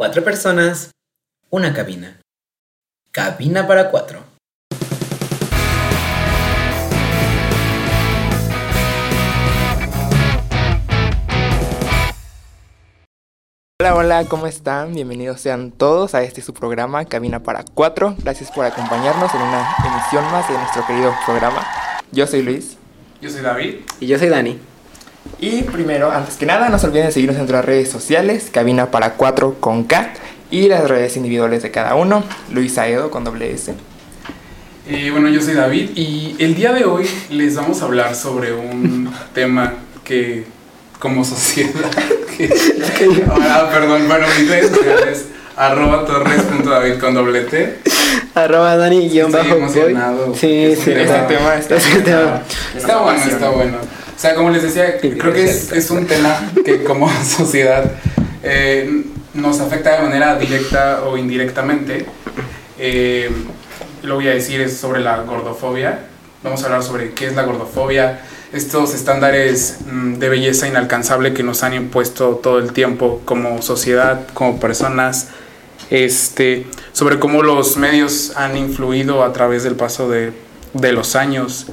[0.00, 0.92] Cuatro personas,
[1.50, 2.22] una cabina.
[3.12, 4.24] Cabina para cuatro.
[13.78, 14.94] Hola, hola, ¿cómo están?
[14.94, 18.16] Bienvenidos sean todos a este su programa Cabina para Cuatro.
[18.22, 21.62] Gracias por acompañarnos en una emisión más de nuestro querido programa.
[22.10, 22.78] Yo soy Luis.
[23.20, 23.80] Yo soy David.
[24.00, 24.69] Y yo soy Dani.
[25.38, 28.90] Y primero, antes que nada, no se olviden de seguirnos en nuestras redes sociales, Cabina
[28.90, 30.12] para Cuatro con K,
[30.50, 33.74] y las redes individuales de cada uno, Luis Aedo con doble S.
[34.88, 38.52] Eh, bueno, yo soy David y el día de hoy les vamos a hablar sobre
[38.52, 40.44] un tema que
[40.98, 41.90] como sociedad...
[42.36, 42.50] que-
[43.30, 47.78] ah, perdón, bueno, mis redes sociales, arroba torres.david con doble T.
[48.34, 50.34] Arroba Dani guion Estoy bajo emocionado.
[50.34, 50.90] Sí, sí.
[50.92, 51.76] Este tema está...
[51.76, 52.42] Este tema.
[52.76, 53.76] Está bueno, está bueno.
[54.20, 57.90] O sea, como les decía, creo que es, es un tema que como sociedad
[58.42, 62.04] eh, nos afecta de manera directa o indirectamente.
[62.78, 63.30] Eh,
[64.02, 66.00] lo voy a decir es sobre la gordofobia.
[66.42, 68.20] Vamos a hablar sobre qué es la gordofobia,
[68.52, 74.26] estos estándares mm, de belleza inalcanzable que nos han impuesto todo el tiempo como sociedad,
[74.34, 75.28] como personas,
[75.88, 80.34] este, sobre cómo los medios han influido a través del paso de,
[80.74, 81.68] de los años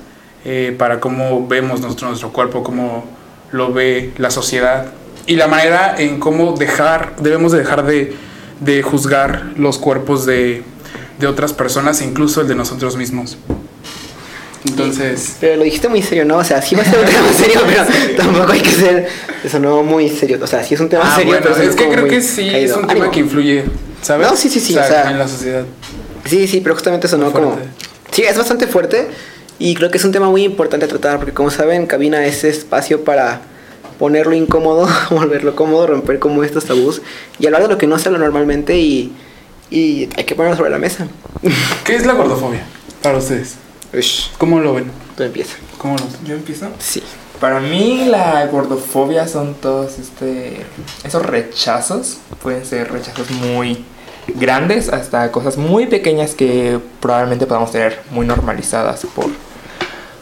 [0.50, 3.04] eh, para cómo vemos nuestro, nuestro cuerpo, cómo
[3.52, 4.88] lo ve la sociedad
[5.26, 8.16] y la manera en cómo dejar, debemos de dejar de,
[8.62, 10.64] de juzgar los cuerpos de,
[11.20, 13.38] de otras personas e incluso el de nosotros mismos.
[14.66, 16.38] Entonces, Pero lo dijiste muy serio, ¿no?
[16.38, 17.84] O sea, sí va a ser un tema serio, pero
[18.16, 19.08] tampoco hay que ser.
[19.44, 20.40] Eso no muy serio.
[20.42, 22.22] O sea, sí es un tema ah, serio, bueno, pero es que como creo que
[22.22, 22.76] sí caído.
[22.76, 23.66] es un tema que influye,
[24.02, 24.30] ¿sabes?
[24.30, 25.66] No, sí, sí, sí, o sea, en la sociedad.
[26.24, 27.34] Sí, sí, pero justamente eso, ¿no?
[27.34, 27.60] Como.
[28.12, 29.08] Sí, es bastante fuerte.
[29.60, 32.44] Y creo que es un tema muy importante a tratar, porque como saben, cabina es
[32.44, 33.42] espacio para
[33.98, 37.02] ponerlo incómodo, volverlo cómodo, romper como estos tabús
[37.40, 39.12] y hablar de lo que no se habla normalmente y,
[39.72, 41.08] y hay que ponerlo sobre la mesa.
[41.84, 42.64] ¿Qué es la gordofobia
[43.02, 43.56] para ustedes?
[43.94, 44.92] Ush, ¿Cómo lo ven?
[45.16, 45.56] tú empieza.
[45.78, 46.68] ¿Cómo lo ¿Yo empiezo?
[46.80, 47.02] Sí.
[47.40, 50.66] Para mí la gordofobia son todos este
[51.04, 53.86] esos rechazos, pueden ser rechazos muy
[54.36, 59.28] grandes hasta cosas muy pequeñas que probablemente podamos tener muy normalizadas por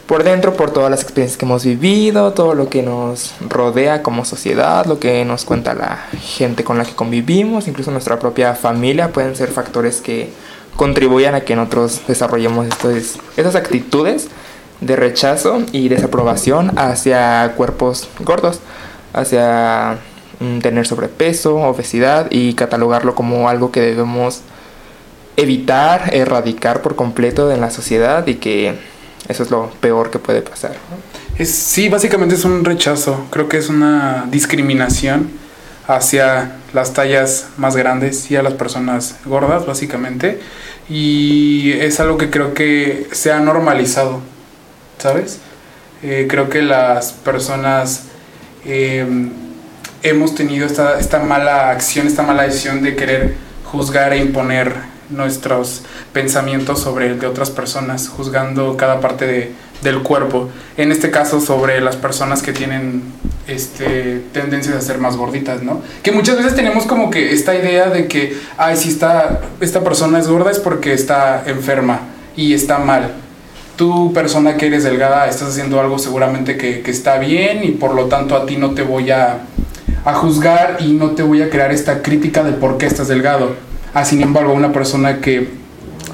[0.06, 4.24] por dentro por todas las experiencias que hemos vivido, todo lo que nos rodea como
[4.24, 9.12] sociedad, lo que nos cuenta la gente con la que convivimos, incluso nuestra propia familia
[9.12, 10.30] pueden ser factores que
[10.76, 14.28] contribuyan a que nosotros desarrollemos estos, esas actitudes
[14.80, 18.60] de rechazo y desaprobación hacia cuerpos gordos,
[19.12, 19.98] hacia
[20.60, 24.42] tener sobrepeso, obesidad y catalogarlo como algo que debemos
[25.36, 28.74] evitar, erradicar por completo en la sociedad y que
[29.28, 30.74] eso es lo peor que puede pasar.
[31.38, 33.26] Es, sí, básicamente es un rechazo.
[33.30, 35.30] Creo que es una discriminación
[35.86, 40.40] hacia las tallas más grandes y a las personas gordas, básicamente.
[40.88, 44.20] Y es algo que creo que se ha normalizado,
[44.98, 45.40] ¿sabes?
[46.02, 48.04] Eh, creo que las personas
[48.64, 49.06] eh,
[50.02, 53.34] hemos tenido esta, esta mala acción, esta mala decisión de querer
[53.64, 54.74] juzgar e imponer
[55.10, 59.52] nuestros pensamientos sobre el de otras personas, juzgando cada parte de,
[59.82, 60.48] del cuerpo.
[60.76, 63.02] En este caso sobre las personas que tienen
[63.46, 65.82] este, tendencias a ser más gorditas, ¿no?
[66.02, 70.18] Que muchas veces tenemos como que esta idea de que, ay, si esta, esta persona
[70.18, 72.00] es gorda es porque está enferma
[72.36, 73.12] y está mal.
[73.76, 77.94] Tú, persona que eres delgada, estás haciendo algo seguramente que, que está bien y por
[77.94, 79.40] lo tanto a ti no te voy a,
[80.06, 83.56] a juzgar y no te voy a crear esta crítica de por qué estás delgado.
[83.92, 85.48] Ah, sin embargo, una persona que,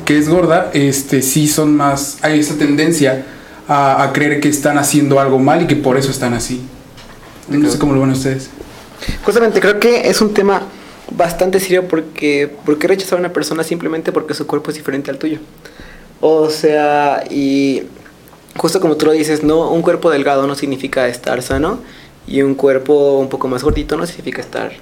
[0.07, 3.27] que es gorda, este, sí son más, hay esa tendencia
[3.69, 6.63] a, a creer que están haciendo algo mal y que por eso están así.
[7.49, 8.49] No sé cómo lo ven ustedes.
[9.27, 10.63] Justamente creo que es un tema
[11.15, 15.11] bastante serio porque ¿por qué rechazar a una persona simplemente porque su cuerpo es diferente
[15.11, 15.39] al tuyo?
[16.23, 17.83] O sea, y
[18.57, 21.81] justo como tú lo dices, no un cuerpo delgado no significa estar sano
[22.27, 24.73] y un cuerpo un poco más gordito no significa estar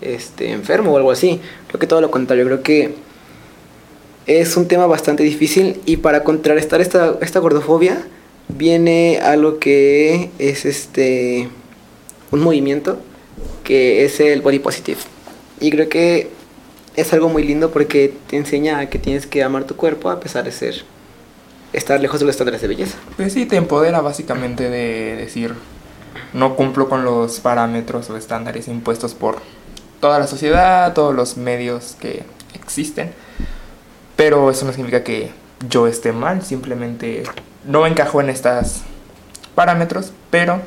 [0.00, 1.40] este enfermo o algo así.
[1.68, 2.94] Creo que todo lo contrario, creo que
[4.26, 8.06] es un tema bastante difícil y para contrarrestar esta, esta gordofobia
[8.48, 11.48] viene algo que es este
[12.30, 12.98] un movimiento
[13.64, 14.98] que es el body positive.
[15.60, 16.28] Y creo que
[16.96, 20.20] es algo muy lindo porque te enseña a que tienes que amar tu cuerpo a
[20.20, 20.84] pesar de ser
[21.72, 22.96] estar lejos de los estándares de belleza.
[23.16, 25.54] Pues sí, te empodera básicamente de decir,
[26.32, 29.36] no cumplo con los parámetros o estándares impuestos por
[30.00, 32.24] toda la sociedad, todos los medios que
[32.54, 33.12] existen.
[34.16, 35.30] Pero eso no significa que
[35.68, 37.22] yo esté mal, simplemente
[37.64, 38.82] no encajo en estos
[39.54, 40.60] parámetros, pero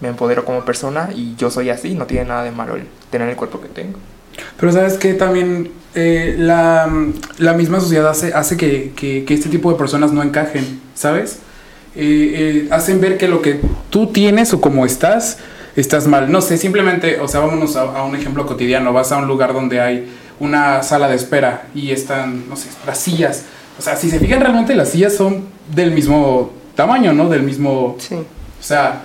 [0.00, 3.28] me empodero como persona y yo soy así, no tiene nada de malo el tener
[3.28, 3.98] el cuerpo que tengo.
[4.58, 6.90] Pero sabes que también eh, la,
[7.38, 11.38] la misma sociedad hace, hace que, que- que este tipo de personas no encajen, ¿sabes?
[11.96, 13.60] Eh, eh, hacen ver que lo que
[13.90, 15.38] tú tienes o como estás,
[15.76, 16.30] estás mal.
[16.30, 18.92] No sé, simplemente, o sea, vámonos a, a un ejemplo cotidiano.
[18.92, 20.08] Vas a un lugar donde hay
[20.40, 23.44] una sala de espera y están, no sé, las sillas.
[23.78, 25.44] O sea, si se fijan realmente las sillas son
[25.74, 27.28] del mismo tamaño, ¿no?
[27.28, 27.96] Del mismo...
[27.98, 28.14] Sí.
[28.14, 29.02] O sea,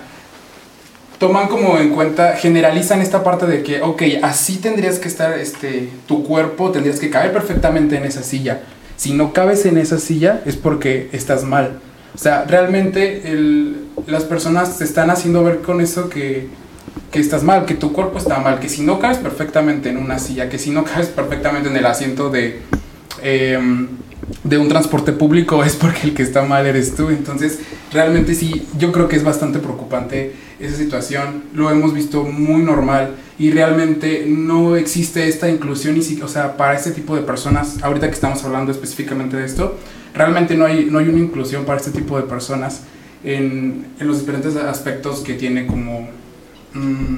[1.18, 5.90] toman como en cuenta, generalizan esta parte de que, ok, así tendrías que estar, este,
[6.06, 8.62] tu cuerpo tendrías que caber perfectamente en esa silla.
[8.96, 11.80] Si no cabes en esa silla es porque estás mal.
[12.14, 13.22] O sea, realmente
[14.06, 16.48] las personas te están haciendo ver con eso que,
[17.10, 20.18] que estás mal, que tu cuerpo está mal, que si no cabes perfectamente en una
[20.18, 22.60] silla, que si no cabes perfectamente en el asiento de,
[23.22, 23.88] em,
[24.44, 27.10] de un transporte público es porque el que está mal eres tú.
[27.10, 27.60] Entonces,
[27.92, 31.44] realmente sí, yo creo que es bastante preocupante esa situación.
[31.54, 36.90] Lo hemos visto muy normal y realmente no existe esta inclusión, o sea, para este
[36.90, 39.78] tipo de personas, ahorita que estamos hablando específicamente de esto,
[40.14, 42.82] realmente no hay, no hay una inclusión para este tipo de personas
[43.24, 46.08] en, en los diferentes aspectos que tiene como...
[46.74, 47.16] mm,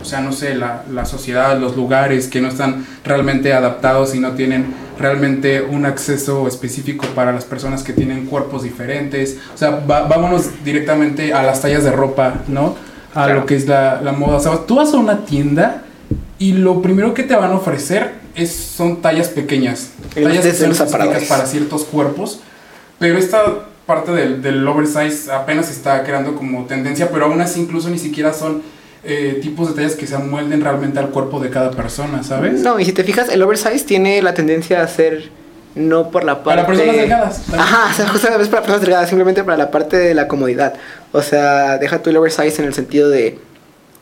[0.00, 4.20] o sea, no sé, la, la sociedad, los lugares que no están realmente adaptados y
[4.20, 4.66] no tienen
[4.98, 9.38] realmente un acceso específico para las personas que tienen cuerpos diferentes.
[9.54, 12.76] O sea, va- vámonos directamente a las tallas de ropa, ¿no?
[13.14, 13.40] A Claro.
[13.40, 14.36] lo que es la, la moda.
[14.36, 15.82] O sea, tú vas a una tienda
[16.38, 19.90] y lo primero que te van a ofrecer es, son tallas pequeñas.
[20.26, 21.28] Específicas aparadores.
[21.28, 22.40] para ciertos cuerpos.
[22.98, 23.44] Pero esta
[23.86, 28.34] parte del, del oversize apenas está creando como tendencia, pero aún así incluso ni siquiera
[28.34, 28.62] son
[29.04, 32.60] eh, tipos de tallas que se amuelden realmente al cuerpo de cada persona, ¿sabes?
[32.60, 35.30] No, y si te fijas, el oversize tiene la tendencia a ser
[35.74, 36.62] no por la parte...
[36.62, 37.42] Para personas delgadas.
[37.42, 37.60] también.
[37.60, 40.74] Ajá, o sea, justamente es para personas delgadas, simplemente para la parte de la comodidad.
[41.12, 43.38] O sea, deja tú el oversize en el sentido de,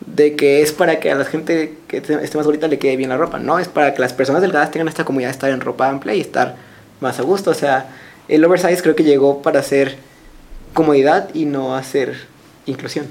[0.04, 3.10] de que es para que a la gente que esté más bonita le quede bien
[3.10, 3.38] la ropa.
[3.38, 6.14] No, es para que las personas delgadas tengan esta comodidad de estar en ropa amplia
[6.14, 6.56] y estar
[7.00, 7.50] más a gusto.
[7.50, 7.88] O sea,
[8.28, 9.96] el oversize creo que llegó para hacer
[10.74, 12.14] comodidad y no hacer
[12.66, 13.06] inclusión.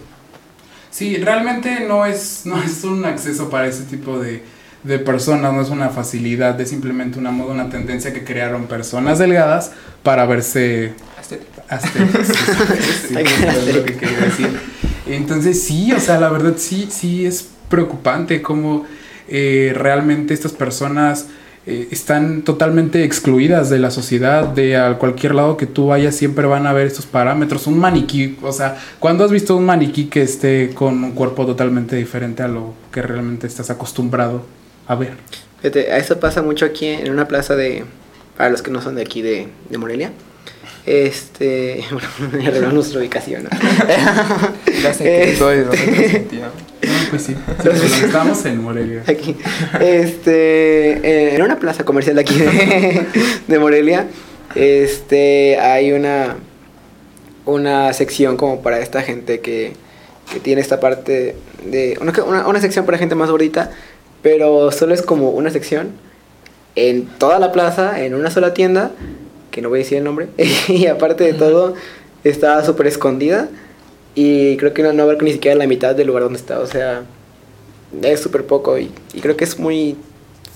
[0.91, 4.43] Sí, realmente no es, no es un acceso para ese tipo de,
[4.83, 9.19] de personas, no es una facilidad, es simplemente una moda, una tendencia que crearon personas
[9.19, 9.71] delgadas
[10.03, 11.63] para verse Estética.
[11.69, 12.27] Aztecas.
[13.07, 14.59] Sí, es lo que quería decir.
[15.07, 18.85] Entonces sí, o sea, la verdad sí, sí es preocupante cómo
[19.27, 21.27] eh, realmente estas personas
[21.67, 26.45] eh, están totalmente excluidas de la sociedad, de a cualquier lado que tú vayas siempre
[26.45, 27.65] van a ver estos parámetros.
[27.65, 31.95] Un maniquí, o sea, ¿cuándo has visto un maniquí que esté con un cuerpo totalmente
[31.95, 34.45] diferente a lo que realmente estás acostumbrado
[34.87, 35.13] a ver?
[35.57, 37.85] Fíjate, eso pasa mucho aquí en una plaza de.
[38.37, 40.11] Para los que no son de aquí de, de Morelia.
[40.85, 41.83] Este.
[41.91, 42.07] Bueno,
[42.43, 43.43] ya reveló nuestra ubicación.
[43.43, 43.49] ¿no?
[44.83, 46.45] Ya sé que Es- soy de donde me sentía.
[46.45, 49.03] No, pues sí, sí, perdón, estamos en Morelia.
[49.07, 49.35] Aquí.
[49.81, 50.91] Este.
[50.97, 53.05] eh, en una plaza comercial de aquí de,
[53.47, 54.05] de Morelia.
[54.53, 55.57] Este.
[55.59, 56.35] Hay una.
[57.45, 59.73] Una sección como para esta gente que.
[60.31, 61.35] Que tiene esta parte
[61.65, 61.97] de.
[62.01, 63.71] Una, una, una sección para gente más gordita.
[64.21, 65.91] Pero solo es como una sección.
[66.75, 68.91] En toda la plaza, en una sola tienda.
[69.55, 70.27] Que no voy a decir el nombre.
[70.67, 71.75] y aparte de todo,
[72.25, 73.47] está súper escondida.
[74.13, 76.59] Y creo que no, no abarca ni siquiera la mitad del lugar donde está.
[76.59, 77.03] O sea,
[78.01, 78.77] es súper poco.
[78.77, 79.95] Y, y creo que es muy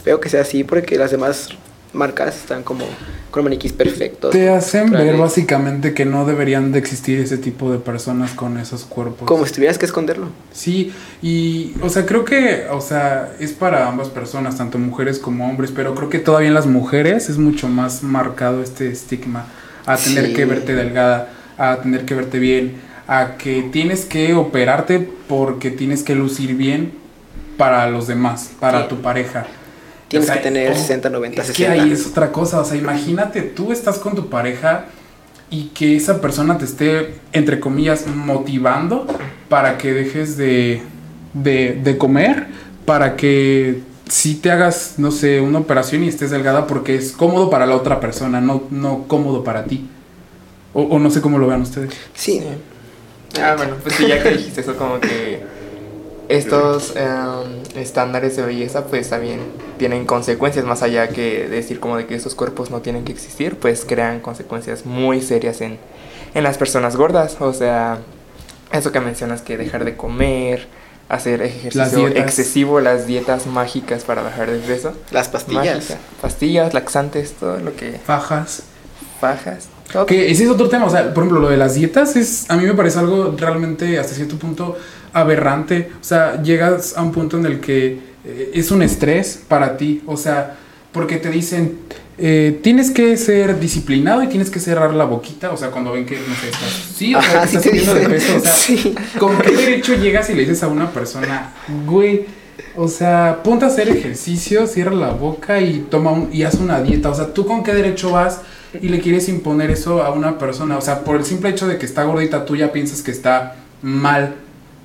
[0.03, 1.47] feo que sea así porque las demás
[1.93, 2.83] marcas están como
[3.31, 4.31] con maniquís perfectos.
[4.31, 8.83] Te hacen ver básicamente que no deberían de existir ese tipo de personas con esos
[8.85, 9.27] cuerpos.
[9.27, 10.27] Como si tuvieras que esconderlo.
[10.51, 15.47] Sí, y o sea, creo que, o sea, es para ambas personas, tanto mujeres como
[15.49, 19.45] hombres, pero creo que todavía en las mujeres es mucho más marcado este estigma
[19.85, 20.33] a tener Sí.
[20.33, 22.73] que verte delgada, a tener que verte bien,
[23.07, 26.93] a que tienes que operarte porque tienes que lucir bien
[27.57, 28.89] para los demás, para Sí.
[28.89, 29.45] tu pareja.
[30.09, 31.73] Tienes O sea, que tener oh, 60, 90, es 60.
[31.73, 34.85] que ahí es otra cosa, o sea, imagínate, tú estás con tu pareja
[35.51, 39.05] y que esa persona te esté, entre comillas, motivando
[39.49, 40.81] para que dejes de,
[41.33, 42.47] de, de comer,
[42.85, 47.51] para que si te hagas, no sé, una operación y estés delgada porque es cómodo
[47.51, 49.87] para la otra persona, no, no cómodo para ti.
[50.73, 51.93] O, o no sé cómo lo vean ustedes.
[52.15, 52.41] Sí.
[53.39, 55.58] Ah, bueno, pues sí, ya que dijiste eso, como que
[56.29, 59.39] estos em, estándares de belleza, pues también
[59.77, 63.57] tienen consecuencias, más allá que decir como de que estos cuerpos no tienen que existir,
[63.57, 65.79] pues crean consecuencias muy serias en,
[66.35, 67.37] en las personas gordas.
[67.39, 67.97] O sea,
[68.71, 70.67] eso que mencionas que dejar de comer,
[71.09, 74.93] hacer ejercicio excesivo, las dietas mágicas para bajar de peso.
[75.09, 75.77] Las pastillas.
[75.77, 75.97] Mágica.
[76.21, 78.61] Pastillas, laxantes, todo lo que Fajas.
[79.19, 79.67] fajas.
[79.91, 80.05] todo.
[80.05, 82.55] Que ese es otro tema, o sea, por ejemplo, lo de las dietas es, a
[82.55, 84.77] mí me parece algo realmente hasta cierto punto
[85.13, 85.89] aberrante.
[85.99, 90.01] O sea, llegas a un punto en el que eh, es un estrés para ti.
[90.05, 90.57] O sea,
[90.91, 91.79] porque te dicen,
[92.17, 95.51] eh, tienes que ser disciplinado y tienes que cerrar la boquita.
[95.51, 96.69] O sea, cuando ven que no sé, estás.
[96.95, 98.35] Sí, o sea, Ajá, que sí estás subiendo de peso.
[98.35, 98.95] O sea, Sí.
[99.19, 101.53] ¿con qué derecho llegas y le dices a una persona,
[101.85, 102.25] güey?
[102.75, 106.81] O sea, ponte a hacer ejercicio, cierra la boca y toma un, y haz una
[106.81, 107.09] dieta.
[107.09, 108.41] O sea, ¿tú con qué derecho vas
[108.79, 110.77] y le quieres imponer eso a una persona?
[110.77, 113.55] O sea, por el simple hecho de que está gordita, tú ya piensas que está
[113.81, 114.35] mal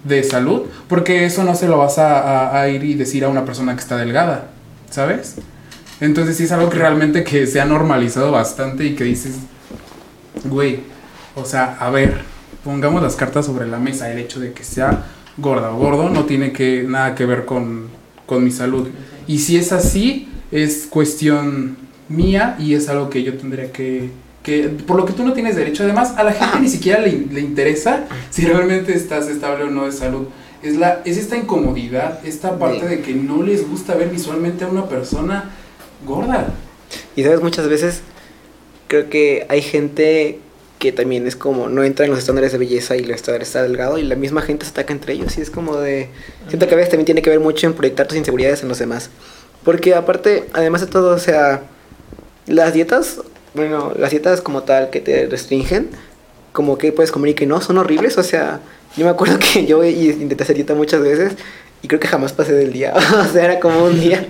[0.04, 3.74] de salud, porque eso no se lo vas a, ir y decir a una persona
[3.74, 4.48] que está delgada,
[4.90, 5.36] ¿sabes?
[6.00, 9.36] Entonces sí es algo que realmente que se ha normalizado bastante y que dices,
[10.44, 10.80] güey,
[11.34, 12.20] o sea, a ver,
[12.62, 15.04] pongamos las cartas sobre la mesa, el hecho de que sea
[15.36, 17.88] gorda o gordo no tiene que, nada que ver con,
[18.26, 18.88] con mi salud.
[19.26, 21.76] Y si es así, es cuestión
[22.08, 24.10] mía y es algo que yo tendría que,
[24.44, 25.82] que por lo que tú no tienes derecho.
[25.82, 29.86] Además, a la gente ni siquiera le, le interesa si realmente estás estable o no
[29.86, 30.26] de salud.
[30.62, 34.68] Es, la, es esta incomodidad, esta parte de que no les gusta ver visualmente a
[34.68, 35.50] una persona
[36.06, 36.54] gorda.
[37.16, 38.02] Y sabes, muchas veces
[38.86, 40.38] creo que hay gente
[40.78, 43.62] que también es como no entra en los estándares de belleza y los estándares está
[43.62, 46.10] delgado y la misma gente se ataca entre ellos y es como de
[46.48, 48.78] siento que a veces también tiene que ver mucho en proyectar tus inseguridades en los
[48.78, 49.08] demás
[49.64, 51.62] porque aparte además de todo o sea
[52.46, 53.22] las dietas
[53.54, 55.88] bueno las dietas como tal que te restringen
[56.52, 58.60] como que puedes comer y que no son horribles o sea
[58.96, 61.32] yo me acuerdo que yo intenté hacer dieta muchas veces
[61.82, 62.92] y creo que jamás pasé del día
[63.28, 64.26] o sea era como un día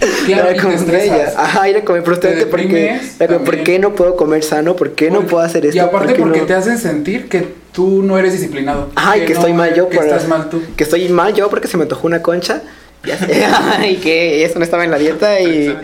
[0.26, 1.32] Claro, era como estrella.
[1.36, 4.42] Ajá, ir a comer, pero Te justamente porque, era como, ¿por qué no puedo comer
[4.42, 4.74] sano?
[4.74, 5.76] ¿Por qué no Por- puedo hacer esto?
[5.76, 6.46] Y aparte ¿Por qué porque no?
[6.46, 8.88] te hacen sentir que tú no eres disciplinado.
[8.96, 10.60] Ajá, y que no- estoy mal yo que por- estás mal tú.
[10.76, 12.62] Que estoy mal yo porque se me antojó una concha.
[13.04, 13.46] Ya sé,
[13.90, 15.76] y que eso no estaba en la dieta y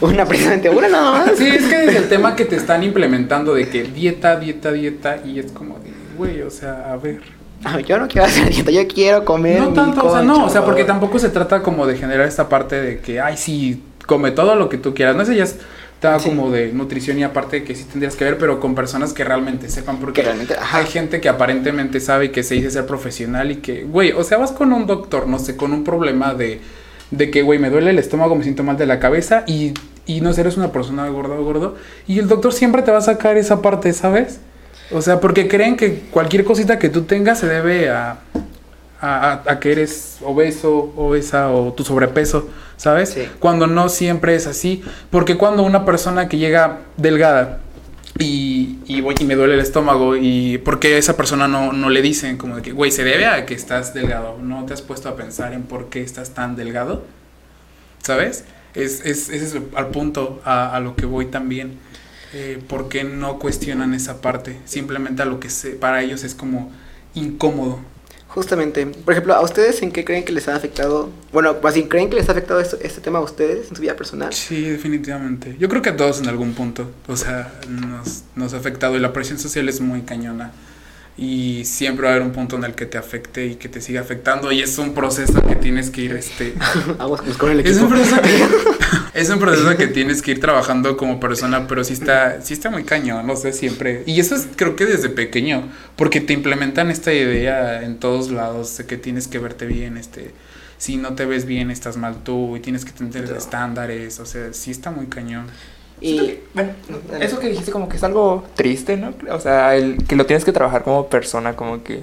[0.00, 1.36] una precisamente una nada más.
[1.36, 5.18] Sí, es que es el tema que te están implementando de que dieta, dieta, dieta
[5.24, 7.20] y es como de, güey, o sea, a ver.
[7.64, 9.60] Ah, Yo no quiero hacer dieta, yo quiero comer.
[9.60, 12.48] No tanto, o sea, no, o sea, porque tampoco se trata como de generar esta
[12.48, 15.16] parte de que, ay, sí, come todo lo que tú quieras.
[15.16, 15.46] No sé, ya
[16.18, 16.28] Sí.
[16.28, 19.68] como de nutrición y aparte que sí tendrías que ver, pero con personas que realmente
[19.68, 23.84] sepan, porque realmente, hay gente que aparentemente sabe que se dice ser profesional y que,
[23.84, 26.60] güey, o sea, vas con un doctor, no sé, con un problema de,
[27.10, 29.74] de que, güey, me duele el estómago, me siento mal de la cabeza y,
[30.06, 32.98] y no sé, eres una persona gorda o gordo, y el doctor siempre te va
[32.98, 34.40] a sacar esa parte, ¿sabes?
[34.90, 38.20] O sea, porque creen que cualquier cosita que tú tengas se debe a,
[39.00, 43.10] a, a- a que eres obeso, obesa o tu sobrepeso, ¿sabes?
[43.10, 43.28] Sí.
[43.38, 44.82] Cuando no siempre es así.
[45.10, 47.60] Porque cuando una persona que llega delgada
[48.18, 52.00] y, y, voy- y me duele el estómago y porque esa persona no, no le
[52.02, 55.08] dicen como de que, güey, se debe a que estás delgado, no te has puesto
[55.08, 57.04] a pensar en por qué estás tan delgado,
[58.02, 58.44] ¿sabes?
[58.74, 61.78] Es, es, ese es al punto a, a lo que voy también.
[62.34, 64.58] Eh, ¿Por qué no cuestionan esa parte?
[64.66, 66.72] Simplemente a lo que se, para ellos es como
[67.14, 67.78] incómodo.
[68.36, 68.84] Justamente.
[68.84, 71.08] Por ejemplo, ¿a ustedes en qué creen que les ha afectado?
[71.32, 73.80] Bueno, más bien, ¿creen que les ha afectado esto- este tema a ustedes en su
[73.80, 74.30] vida personal?
[74.34, 75.56] Sí, definitivamente.
[75.58, 76.90] Yo creo que a todos en algún punto.
[77.08, 80.52] O sea, nos, nos ha afectado y la presión social es muy cañona.
[81.16, 83.80] Y siempre va a haber un punto en el que te afecte y que te
[83.80, 84.52] siga afectando.
[84.52, 86.52] Y es un proceso que tienes que ir, este...
[86.98, 87.86] Vamos con el Es equipo.
[87.86, 88.28] un, proceso que,
[89.14, 92.70] es un proceso que tienes que ir trabajando como persona, pero sí está, sí está
[92.70, 94.02] muy cañón, no sé, siempre.
[94.06, 98.76] Y eso es creo que desde pequeño, porque te implementan esta idea en todos lados
[98.78, 100.32] de que tienes que verte bien, este,
[100.78, 104.52] si no te ves bien estás mal tú y tienes que tener estándares, o sea,
[104.52, 105.46] sí está muy cañón.
[106.00, 106.72] Y Bueno,
[107.20, 109.14] eso que dijiste como que es algo triste, ¿no?
[109.30, 112.02] O sea, el que lo tienes que trabajar como persona, como que...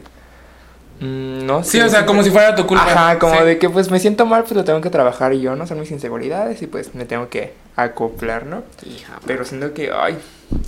[1.00, 2.86] mm, no Sí, sé, o sea, como si fuera tu culpa.
[2.86, 3.44] Ajá, como Sí.
[3.46, 5.66] de que pues me siento mal, pues lo tengo que trabajar y yo, ¿no?
[5.68, 8.64] Son mis inseguridades y pues me tengo que acoplar, ¿no?
[8.86, 10.18] Hija, Pero siento que, ay,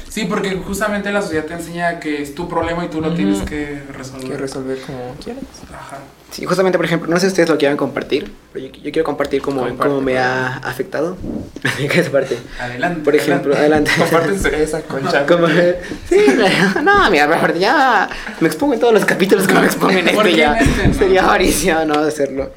[0.10, 3.42] Sí, porque justamente la sociedad te enseña que es tu problema y tú lo tienes
[3.42, 4.32] que resolver.
[4.32, 5.44] que resolver como quieras.
[5.74, 6.00] Ajá.
[6.32, 9.04] Sí, justamente, por ejemplo, no sé si ustedes lo quieran compartir, pero yo, yo quiero
[9.04, 11.16] compartir cómo, Comparte, cómo me ha afectado.
[11.80, 12.38] esa parte.
[12.60, 13.02] Adelante.
[13.02, 13.92] Por ejemplo, adelante.
[13.98, 15.26] Comparte esa concha.
[15.26, 16.26] Como, sí,
[16.84, 20.28] no, mira, aparte ya me expongo en todos los capítulos que me expongo en ¿Por
[20.28, 20.58] este ya.
[20.58, 20.94] en este no?
[20.94, 22.52] Sería avaricia no hacerlo.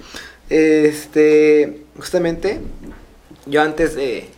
[0.51, 2.61] Este, justamente,
[3.47, 4.29] yo antes de,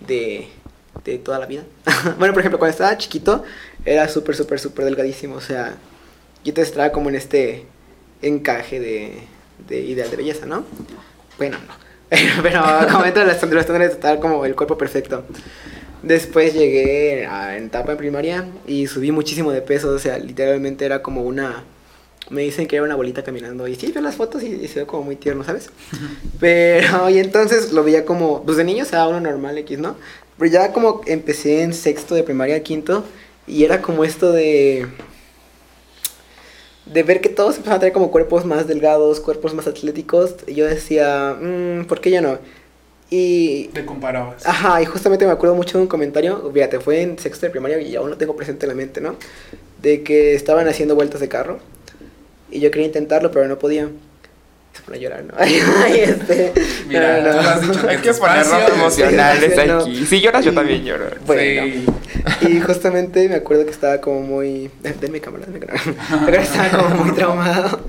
[0.00, 0.48] de,
[1.04, 1.62] de toda la vida.
[2.18, 3.44] bueno, por ejemplo, cuando estaba chiquito,
[3.84, 5.36] era súper, súper, súper delgadísimo.
[5.36, 5.76] O sea,
[6.44, 7.66] yo te estaba como en este
[8.22, 9.18] encaje de,
[9.68, 10.64] de ideal de belleza, ¿no?
[11.38, 11.84] Bueno, no.
[12.42, 15.24] Pero como dentro de los estándares estar como el cuerpo perfecto.
[16.02, 20.84] Después llegué a en etapa en primaria y subí muchísimo de peso, o sea, literalmente
[20.84, 21.64] era como una...
[22.30, 24.80] Me dicen que era una bolita caminando y sí, veo las fotos y, y se
[24.80, 25.70] ve como muy tierno, ¿sabes?
[26.40, 29.96] Pero, y entonces lo veía como, pues de niño era uno normal X, ¿no?
[30.38, 33.04] Pero ya como empecé en sexto de primaria, quinto,
[33.46, 34.86] y era como esto de...
[36.86, 40.54] de ver que todos empezaban a tener como cuerpos más delgados, cuerpos más atléticos, y
[40.54, 42.38] yo decía, mmm, ¿por qué yo no?
[43.10, 43.68] Y...
[43.74, 44.44] Te comparabas.
[44.46, 47.80] Ajá, y justamente me acuerdo mucho de un comentario, fíjate, fue en sexto de primaria
[47.80, 49.16] y aún lo tengo presente en la mente, ¿no?
[49.80, 51.60] De que estaban haciendo vueltas de carro
[52.50, 53.90] y yo quería intentarlo, pero no podía.
[54.74, 55.34] Se pone a llorar, ¿no?
[55.38, 56.52] Ay, este.
[56.88, 57.42] Mira, no, no.
[57.42, 60.04] tú has dicho que ponernos emocionales aquí.
[60.06, 61.06] Si lloras, yo también lloro.
[61.26, 61.84] Bueno, Sí.
[62.48, 64.70] Y justamente me acuerdo que estaba como muy.
[65.00, 66.42] Denme cámara, denme cámara.
[66.42, 67.80] Estaba como muy traumado.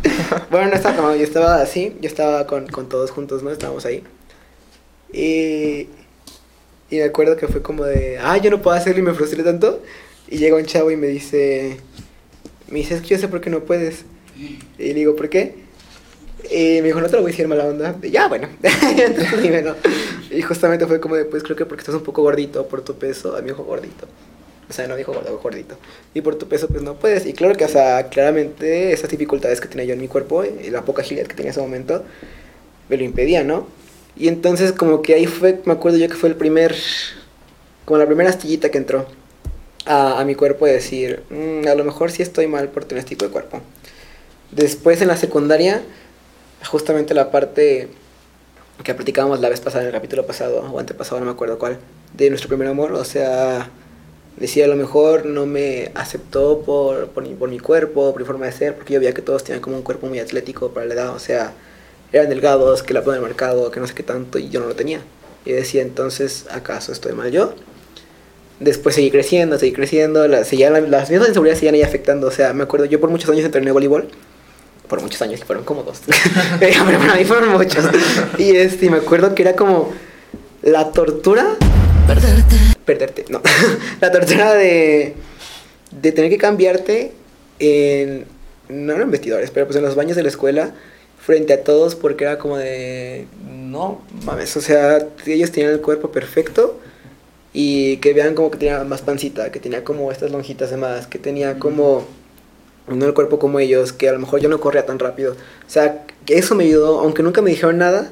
[0.52, 3.52] Bueno, no estaba traumado, yo estaba así, yo estaba con, con todos juntos, ¿no?
[3.52, 4.04] Estábamos ahí.
[5.12, 5.88] Y.
[6.92, 8.20] Y me acuerdo que fue como de.
[8.22, 9.82] Ah, yo no puedo hacerlo y me frustré tanto.
[10.28, 11.78] Y llega un chavo y me dice.
[12.68, 14.06] Me dice, es que yo sé por qué no puedes.
[14.38, 15.65] Y le digo, ¿por qué?
[16.52, 17.96] Y me dijo, no te lo voy a decir mala onda.
[18.02, 18.48] Y ya, bueno.
[18.62, 19.76] Entonces.
[20.32, 22.96] Y justamente fue como de, pues creo que porque estás un poco gordito por tu
[22.96, 23.36] peso.
[23.36, 24.08] A mí dijo gordito.
[24.70, 25.78] O sea, no dijo gordo, gordito.
[26.14, 27.26] Y por tu peso, pues no puedes.
[27.26, 30.70] Y claro que, o sea, claramente esas dificultades que tenía yo en mi cuerpo y
[30.72, 32.04] la poca agilidad que tenía en ese momento
[32.90, 33.68] me lo impedía, ¿no?
[34.16, 36.76] Y entonces, como que ahí fue, me acuerdo yo que fue el primer,
[37.86, 39.06] como la primera astillita que entró
[39.86, 43.00] a, a mi cuerpo de decir, "Mm, a lo mejor sí estoy mal por tener
[43.00, 43.62] este tipo de cuerpo.
[44.52, 45.84] Después en la secundaria,
[46.68, 47.90] justamente la parte
[48.84, 51.78] que platicábamos la vez pasada, en el capítulo pasado, o antepasado, no me acuerdo cuál,
[52.14, 53.70] de nuestro primer amor, o sea,
[54.38, 58.52] decía a lo mejor no me aceptó por, por, mi, cuerpo, por mi forma de
[58.52, 61.16] ser, porque yo veía que todos tenían como un cuerpo muy atlético para la edad,
[61.16, 61.54] o sea,
[62.12, 64.68] eran delgados, que la ponen al mercado, que no sé qué tanto, y yo no
[64.68, 65.02] lo tenía.
[65.46, 67.54] Y decía, entonces, ¿acaso estoy mal yo?
[68.60, 72.54] Después seguí creciendo, seguí creciendo, las, seguían, las mismas inseguridades seguían ahí afectando, o sea,
[72.54, 74.10] me acuerdo, yo por muchos años entrené voleibol,
[74.88, 76.02] por muchos años, que fueron como dos,
[76.60, 77.86] pero para mí fueron muchos,
[78.38, 79.92] y este, me acuerdo que era como
[80.62, 81.56] la tortura.
[82.86, 83.42] Perderte, no.
[84.02, 85.16] la tortura de,
[85.92, 87.14] de tener que cambiarte
[87.60, 88.26] en,
[88.70, 90.74] no en vestidores, pero pues en los baños de la escuela,
[91.26, 96.12] frente a todos, porque era como de, no mames, o sea, ellos tenían el cuerpo
[96.12, 96.80] perfecto
[97.52, 101.08] y que vean como que tenía más pancita, que tenía como estas lonjitas de más,
[101.08, 102.06] que tenía como
[102.88, 105.34] no el cuerpo como ellos, que a lo mejor yo no corría tan rápido.
[105.34, 108.12] O sea, que eso me ayudó, aunque nunca me dijeron nada,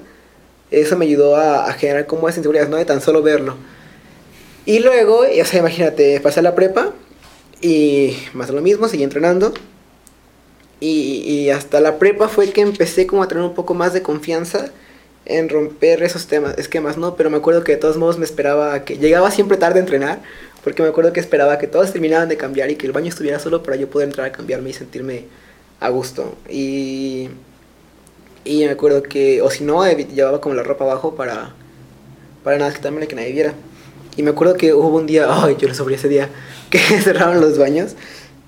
[0.71, 2.77] eso me ayudó a, a generar como esa inseguridad, ¿no?
[2.77, 3.55] De tan solo verlo.
[4.65, 6.93] Y luego, o sea, imagínate, pasé la prepa
[7.61, 9.53] y más lo mismo, seguí entrenando.
[10.79, 14.01] Y, y hasta la prepa fue que empecé como a tener un poco más de
[14.01, 14.71] confianza
[15.25, 17.15] en romper esos temas, esquemas, ¿no?
[17.15, 20.21] Pero me acuerdo que de todos modos me esperaba que llegaba siempre tarde a entrenar,
[20.63, 23.39] porque me acuerdo que esperaba que todos terminaran de cambiar y que el baño estuviera
[23.39, 25.25] solo para yo poder entrar a cambiarme y sentirme
[25.79, 26.35] a gusto.
[26.49, 27.29] Y,
[28.45, 31.53] y me acuerdo que, o si no, llevaba como la ropa abajo para,
[32.43, 33.53] para nada quitarme que nadie viera.
[34.15, 36.29] Y me acuerdo que hubo un día, ay, yo lo sobre ese día,
[36.69, 37.95] que cerraron los baños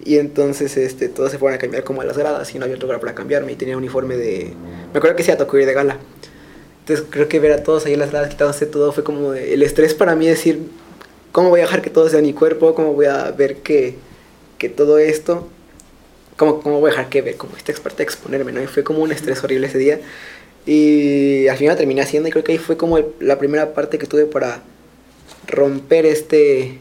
[0.03, 2.75] y entonces este, todos se fueron a cambiar como a las gradas y no había
[2.75, 4.53] otro lugar para cambiarme y tenía un uniforme de...
[4.93, 5.97] Me acuerdo que se tocó ir de gala.
[6.85, 9.63] Entonces creo que ver a todos ahí en las gradas quitándose todo fue como el
[9.63, 10.59] estrés para mí decir,
[11.31, 12.75] ¿cómo voy a dejar que todo sea mi cuerpo?
[12.75, 13.95] ¿Cómo voy a ver que,
[14.59, 15.49] que todo esto...
[16.37, 18.51] ¿Cómo, ¿Cómo voy a dejar que ver como esta experta exponerme?
[18.51, 18.61] ¿no?
[18.61, 19.99] Y fue como un estrés horrible ese día.
[20.67, 24.05] Y al final terminé haciendo y creo que ahí fue como la primera parte que
[24.05, 24.61] tuve para
[25.47, 26.77] romper este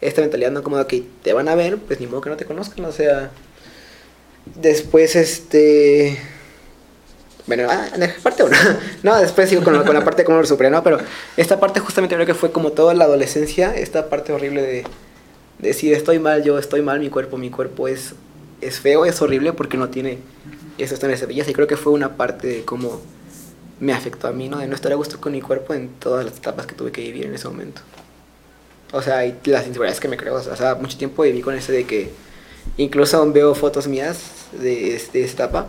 [0.00, 2.36] esta mentalidad no como de que te van a ver pues ni modo que no
[2.36, 3.30] te conozcan o sea
[4.56, 6.18] después este
[7.56, 7.88] bueno ah,
[8.22, 8.56] parte uno
[9.02, 10.98] no después sigo con, la- parte de cómo lo superé no pero
[11.36, 14.84] esta parte justamente creo que fue como toda la adolescencia esta parte horrible de,
[15.58, 18.14] de estoy mal yo estoy mal mi cuerpo mi cuerpo es
[18.60, 20.18] es feo es horrible porque no tiene
[20.78, 23.00] eso está en esa belleza y creo que fue una parte de cómo
[23.80, 24.58] me afectó a mí, ¿no?
[24.58, 27.00] De no estar a gusto con mi cuerpo en todas las etapas que tuve que
[27.00, 27.80] vivir en ese momento.
[28.92, 30.34] O sea, y las inseguridades que me creo.
[30.34, 32.10] O sea, mucho tiempo viví con ese de que
[32.76, 34.18] incluso aún veo fotos mías
[34.52, 35.68] de, de esa etapa.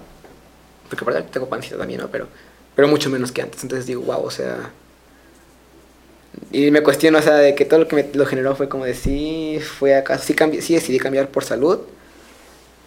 [0.92, 2.10] Porque aparte tengo pancita también, ¿no?
[2.10, 2.28] Pero,
[2.76, 3.64] pero mucho menos que antes.
[3.64, 4.72] Entonces digo, wow, o sea...
[6.52, 8.84] Y me cuestiono, o sea, de que todo lo que me lo generó fue como
[8.84, 11.80] de sí, fue acaso, sí, cambié, sí decidí cambiar por salud.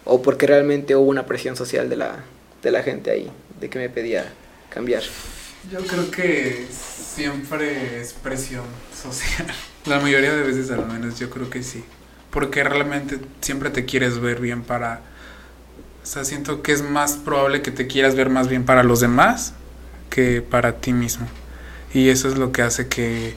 [0.03, 2.23] O porque realmente hubo una presión social de la,
[2.61, 4.31] de la gente ahí, de que me pedía
[4.69, 5.01] cambiar.
[5.71, 8.65] Yo creo que siempre es presión
[8.95, 9.47] social.
[9.85, 11.83] La mayoría de veces al menos yo creo que sí.
[12.29, 15.01] Porque realmente siempre te quieres ver bien para...
[16.05, 18.99] O sea, siento que es más probable que te quieras ver más bien para los
[18.99, 19.55] demás
[20.11, 21.27] que para ti mismo.
[21.95, 23.33] Y eso es lo que hace que...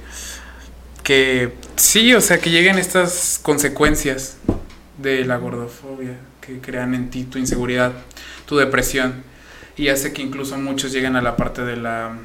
[1.03, 4.37] Que sí, o sea, que lleguen estas consecuencias
[4.99, 7.93] de la gordofobia que crean en ti tu inseguridad,
[8.45, 9.23] tu depresión
[9.79, 12.19] y hace que incluso muchos lleguen a la parte de la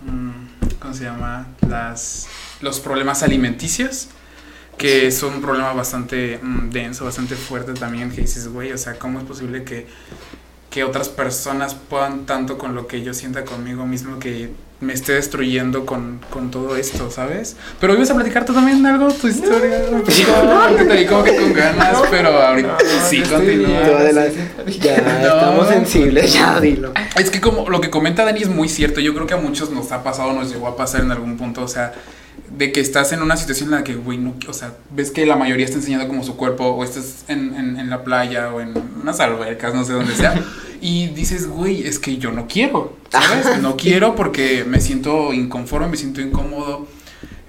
[0.00, 1.46] mm, ¿cómo se llama?
[1.68, 2.26] las
[2.62, 4.08] los problemas alimenticios
[4.78, 8.94] que es un problema bastante mm, denso, bastante fuerte también, que dices, güey, o sea,
[8.98, 9.86] ¿cómo es posible que,
[10.70, 15.14] que otras personas puedan tanto con lo que yo sienta conmigo mismo que me esté
[15.14, 17.56] destruyendo con, con todo esto, ¿sabes?
[17.80, 19.82] Pero ibas a platicar tú también algo, tu historia.
[19.90, 23.76] No, te vi como que con ganas, pero ahorita No, sí, continúa.
[23.78, 24.48] Adelante.
[24.80, 25.34] Ya, No.
[25.34, 26.92] estamos sensibles, ya dilo.
[27.16, 29.70] Es que como lo que comenta Dani es muy cierto, yo creo que a muchos
[29.70, 31.92] nos ha pasado, nos llegó a pasar en algún punto, o sea,
[32.56, 35.26] de que estás en una situación en la que, güey, no, o sea, ves que
[35.26, 38.60] la mayoría está enseñando como su cuerpo, o estás en, en, en la playa, o
[38.60, 40.42] en unas albercas, no sé dónde sea,
[40.80, 43.60] y dices, güey, es que yo no quiero, ¿sabes?
[43.60, 46.86] No quiero porque me siento inconforme, me siento incómodo,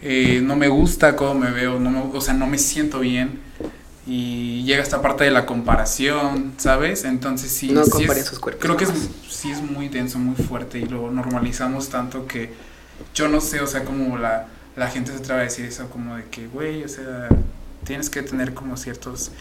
[0.02, 3.40] eh, no me gusta cómo me veo, no me- o sea, no me siento bien.
[4.08, 7.04] Y llega esta parte de la comparación, ¿sabes?
[7.06, 8.92] Entonces sí, No sí es- sus cuerpos, Creo que es,
[9.30, 12.50] sí es muy denso, muy fuerte y lo normalizamos tanto que
[13.14, 16.16] yo no sé, o sea, como la, la gente se atreve a decir eso, como
[16.16, 17.28] de que, güey, o sea,
[17.84, 19.32] tienes que tener como ciertos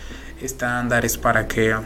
[0.40, 1.76] estándares para que,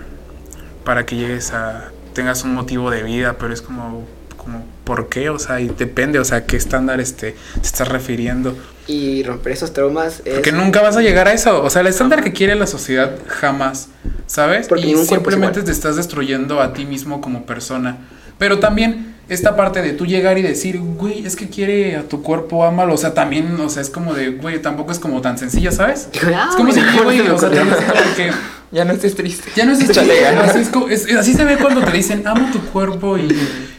[0.85, 5.31] para que llegues a, tengas un motivo de vida, pero es como, como, ¿por qué?
[5.31, 8.57] O sea, y depende, o sea, ¿qué estándares te, te estás refiriendo?
[8.87, 10.35] Y romper esos traumas es.
[10.35, 11.63] Porque nunca vas a llegar a eso.
[11.63, 13.89] O sea, el estándar que quiere la sociedad jamás,
[14.27, 14.67] ¿sabes?
[14.67, 17.99] Porque y simplemente te estás destruyendo a ti mismo como persona.
[18.39, 22.23] Pero también esta parte de tú llegar y decir, güey, es que quiere a tu
[22.23, 22.95] cuerpo, ámalo.
[22.95, 26.09] O sea, también, o sea, es como de, güey, tampoco es como tan sencilla, ¿sabes?
[26.35, 28.31] Ah, es como si, güey, o sea, también es como que
[28.73, 29.51] Ya no estés triste.
[29.55, 30.49] ya no es Échale chiste, ganas.
[30.51, 33.29] así, es como- es- así se ve cuando te dicen, amo tu cuerpo y,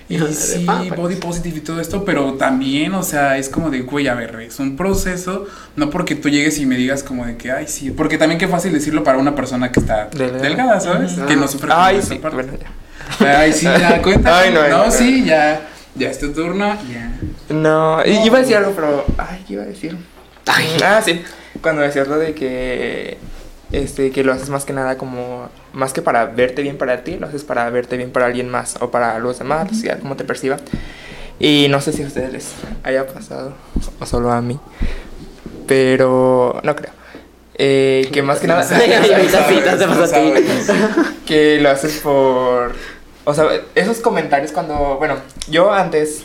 [0.08, 0.96] y sí, papas.
[0.96, 4.40] body positive y todo esto, pero también, o sea, es como de, güey, a ver,
[4.42, 7.90] es un proceso, no porque tú llegues y me digas como de que, ay, sí,
[7.90, 10.44] porque también qué fácil decirlo para una persona que está Delgada.
[10.44, 11.14] delgada, ¿sabes?
[11.28, 12.16] Que no sufre Ay, sí.
[12.20, 12.36] parte.
[12.44, 12.68] Bueno, ya.
[13.20, 14.40] Ay, sí, ya, cuenta.
[14.40, 15.62] Ay, no, no, no, sí, ya,
[15.96, 17.12] ya es tu turno, ya.
[17.50, 19.06] No, i- iba a decir algo, pero.
[19.18, 19.98] Ay, ¿qué iba a decir?
[20.46, 20.78] Ay.
[20.84, 21.22] Ah, sí.
[21.62, 23.18] Cuando decías lo de que.
[23.72, 25.50] Este, que lo haces más que nada como.
[25.74, 28.76] Más que para verte bien para ti, lo haces para verte bien para alguien más
[28.82, 30.58] o para los demás, o sea, cómo te perciba.
[31.40, 32.52] Y no sé si a ustedes les
[32.84, 33.54] haya pasado
[34.00, 34.60] o solo a mí,
[35.68, 36.92] pero no creo.
[37.56, 38.62] Eh, que más que nada.
[41.26, 42.74] Que lo haces por...
[43.26, 44.96] O sea, esos comentarios cuando...
[44.98, 45.16] Bueno,
[45.50, 46.24] yo antes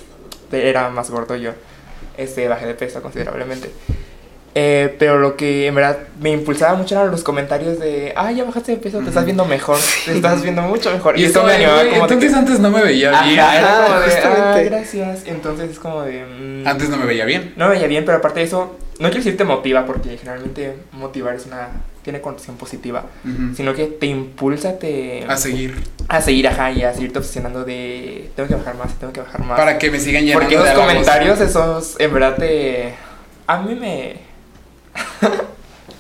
[0.53, 1.53] era más gordo yo.
[2.17, 3.71] Este, bajé de peso considerablemente.
[4.55, 8.13] Eh, pero lo que en verdad me impulsaba mucho eran los comentarios de...
[8.17, 9.79] Ah, ya bajaste de peso, te estás viendo mejor.
[10.05, 11.17] Te estás viendo mucho mejor.
[11.17, 13.39] Y eso esto me animaba como entonces que- antes no me veía Ajá, bien.
[13.39, 14.13] era como de...
[14.19, 15.23] Ah, gracias.
[15.27, 16.25] Entonces es como de...
[16.25, 17.53] mm, Antes no me veía bien.
[17.57, 20.75] no me veía bien, pero aparte de eso, no quiero decir te motiva, porque generalmente
[20.91, 21.69] motivar es una...
[22.03, 23.05] Tiene connotación positiva.
[23.55, 25.25] Sino que te impulsa, te...
[25.29, 25.77] A seguir.
[26.09, 29.45] a seguir, ajá, y a seguirte obsesionando de tengo que bajar más, tengo que bajar
[29.45, 29.59] más.
[29.59, 32.95] Para que me sigan llenando Porque esos comentarios, esos, en verdad te...
[33.47, 34.21] A mí me...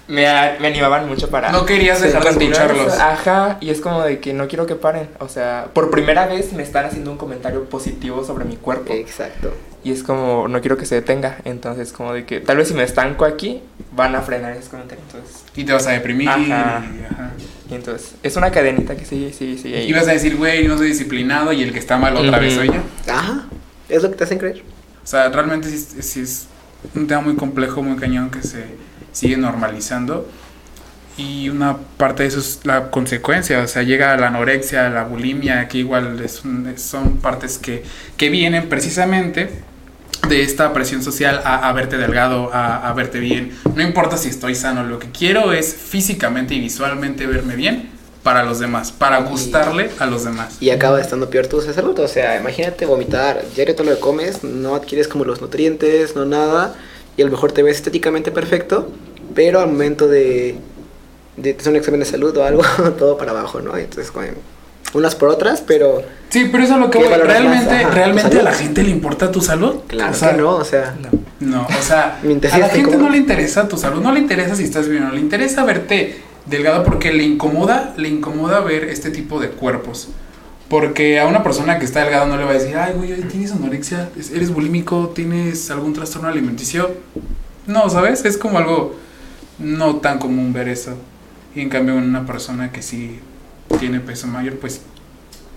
[0.08, 0.26] me,
[0.60, 1.52] me animaban mucho para...
[1.52, 2.92] No querías dejar de escucharlos.
[2.94, 5.08] Ajá, y es como de que no quiero que paren.
[5.20, 8.92] O sea, por primera vez me están haciendo un comentario positivo sobre mi cuerpo.
[8.92, 9.52] Exacto.
[9.88, 11.38] Y es como, no quiero que se detenga.
[11.46, 15.06] Entonces, como de que tal vez si me estanco aquí, van a frenar esos comentarios.
[15.10, 16.28] Entonces, Y te vas a deprimir.
[16.28, 16.38] Ajá.
[16.84, 17.30] y- ajá.
[17.70, 19.84] y entonces es una cadenita que sigue, sigue, sigue.
[19.84, 22.54] Y vas a decir, güey, no soy disciplinado y el que está mal otra vez
[22.54, 22.82] soy yo.
[23.12, 23.46] Ajá.
[23.88, 24.62] Es lo que te hacen creer.
[25.02, 26.46] O sea, realmente sí, es- sí es
[26.94, 28.64] un tema muy complejo, muy cañón que se
[29.12, 30.28] sigue normalizando.
[31.16, 35.66] Y una parte de eso es la consecuencia, o sea, llega la anorexia, la bulimia,
[35.66, 37.82] que igual es un- es- son partes que,
[38.16, 39.50] que vienen precisamente
[40.28, 43.56] de esta presión social a, a verte delgado, a, a verte bien.
[43.74, 48.42] No importa si estoy sano, lo que quiero es físicamente y visualmente verme bien para
[48.44, 50.58] los demás, para gustarle a los demás.
[50.60, 51.98] Y acaba estando peor tu salud.
[51.98, 53.42] O sea, imagínate vomitar.
[53.54, 56.74] Diario todo lo que comes, no adquieres como los nutrientes, no nada.
[57.16, 58.90] Y a lo mejor te ves estéticamente perfecto,
[59.34, 60.56] pero al momento de,
[61.36, 62.62] de hacer un examen de salud o algo,
[62.98, 63.76] todo para abajo, ¿no?
[63.76, 64.34] Entonces, bueno,
[64.94, 66.98] unas por otras, pero Sí, pero eso es lo que.
[66.98, 69.76] ¿Realmente, Ajá, ¿realmente a la gente le importa tu salud?
[69.86, 70.50] claro O sea, que no.
[70.56, 70.94] O sea,
[71.40, 72.20] No, o sea,
[72.52, 75.12] a la gente no le interesa tu salud, no le interesa si estás bien, no
[75.12, 80.08] le interesa verte delgado porque le incomoda, le incomoda ver este tipo de cuerpos.
[80.68, 83.52] Porque a una persona que está delgada no le va a decir, ay, güey, tienes
[83.52, 86.90] anorexia, eres bulímico, tienes algún trastorno alimenticio.
[87.66, 88.26] No, ¿sabes?
[88.26, 88.94] Es como algo
[89.58, 90.94] no tan común ver eso.
[91.54, 93.18] Y en cambio, una persona que sí
[93.78, 94.80] tiene peso mayor, pues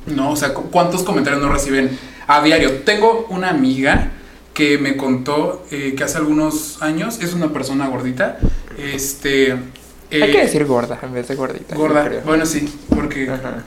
[0.08, 1.97] no, o sea, cu- ¿cuántos comentarios no reciben
[2.28, 2.80] a diario?
[2.82, 4.12] Tengo una amiga
[4.54, 8.38] que me contó eh, que hace algunos años es una persona gordita.
[8.78, 9.52] Este.
[9.52, 11.76] eh, Hay que decir gorda en vez de gordita.
[11.76, 12.10] Gorda.
[12.26, 13.63] Bueno, sí, porque Ajá.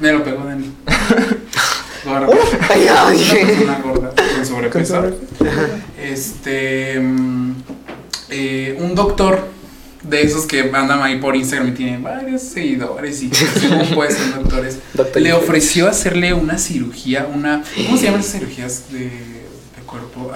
[0.00, 0.72] me lo pegó Dani.
[2.04, 2.28] Gorda.
[2.28, 5.04] Una persona gorda con sobrepeso.
[6.00, 6.98] Este.
[7.00, 7.52] mm,
[8.30, 9.46] eh, un doctor
[10.02, 14.42] de esos que andan ahí por Instagram y tienen varios seguidores y según pues son
[14.42, 19.82] doctores, Doctor le ofreció hacerle una cirugía, una, ¿cómo se llaman esas cirugías de, de
[19.86, 20.30] cuerpo?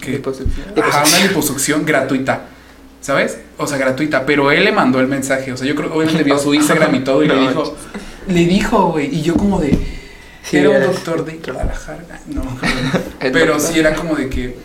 [0.00, 0.66] Que- Liposucción.
[0.82, 2.46] Ajá, una liposucción gratuita.
[3.00, 3.38] ¿Sabes?
[3.56, 4.26] O sea, gratuita.
[4.26, 5.52] Pero él le mandó el mensaje.
[5.52, 7.74] O sea, yo creo obviamente vio su Instagram y todo y le dijo.
[8.28, 9.14] Le dijo, güey.
[9.14, 9.70] Y yo como de.
[10.42, 12.20] Sí, era un doctor de Guadalajara.
[12.26, 12.42] No,
[13.20, 14.56] pero sí era como de que.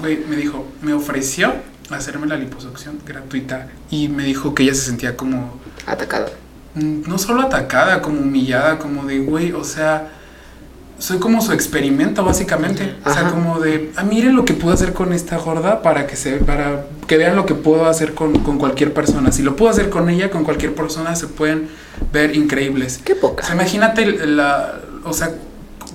[0.00, 1.54] Güey, me dijo, me ofreció
[1.90, 3.68] hacerme la liposucción gratuita.
[3.90, 5.58] Y me dijo que ella se sentía como.
[5.86, 6.28] Atacada.
[6.74, 10.10] mm, No solo atacada, como humillada, como de, güey, o sea.
[10.98, 12.94] Soy como su experimento, básicamente.
[13.04, 16.14] O sea, como de, ah, miren lo que puedo hacer con esta gorda para que
[16.14, 19.32] se, para que vean lo que puedo hacer con, con cualquier persona.
[19.32, 21.68] Si lo puedo hacer con ella, con cualquier persona, se pueden
[22.12, 23.00] ver increíbles.
[23.04, 23.42] Qué O poca.
[23.44, 25.32] sea, imagínate la, o sea,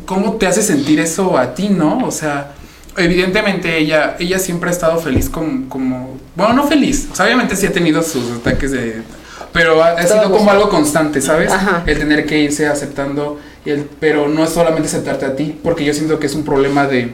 [0.06, 2.00] cómo te hace sentir eso a ti, ¿no?
[2.06, 2.52] O sea,
[2.98, 7.56] evidentemente ella, ella siempre ha estado feliz como, como, bueno, no feliz, o sea, obviamente
[7.56, 9.02] sí ha tenido sus ataques de,
[9.54, 11.52] pero ha, sido como algo constante, ¿sabes?
[11.52, 11.84] Ajá.
[11.86, 15.94] El tener que irse aceptando, el, pero no es solamente aceptarte a ti, porque yo
[15.94, 17.14] siento que es un problema de,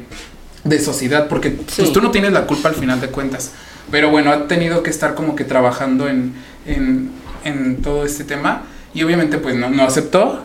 [0.64, 1.76] de sociedad, porque Sí.
[1.78, 3.52] pues, tú no tienes la culpa al final de cuentas.
[3.92, 6.34] Pero bueno, ha tenido que estar como que trabajando en,
[6.66, 7.12] en,
[7.44, 8.64] en todo este tema.
[8.94, 10.44] Y obviamente pues no, no aceptó.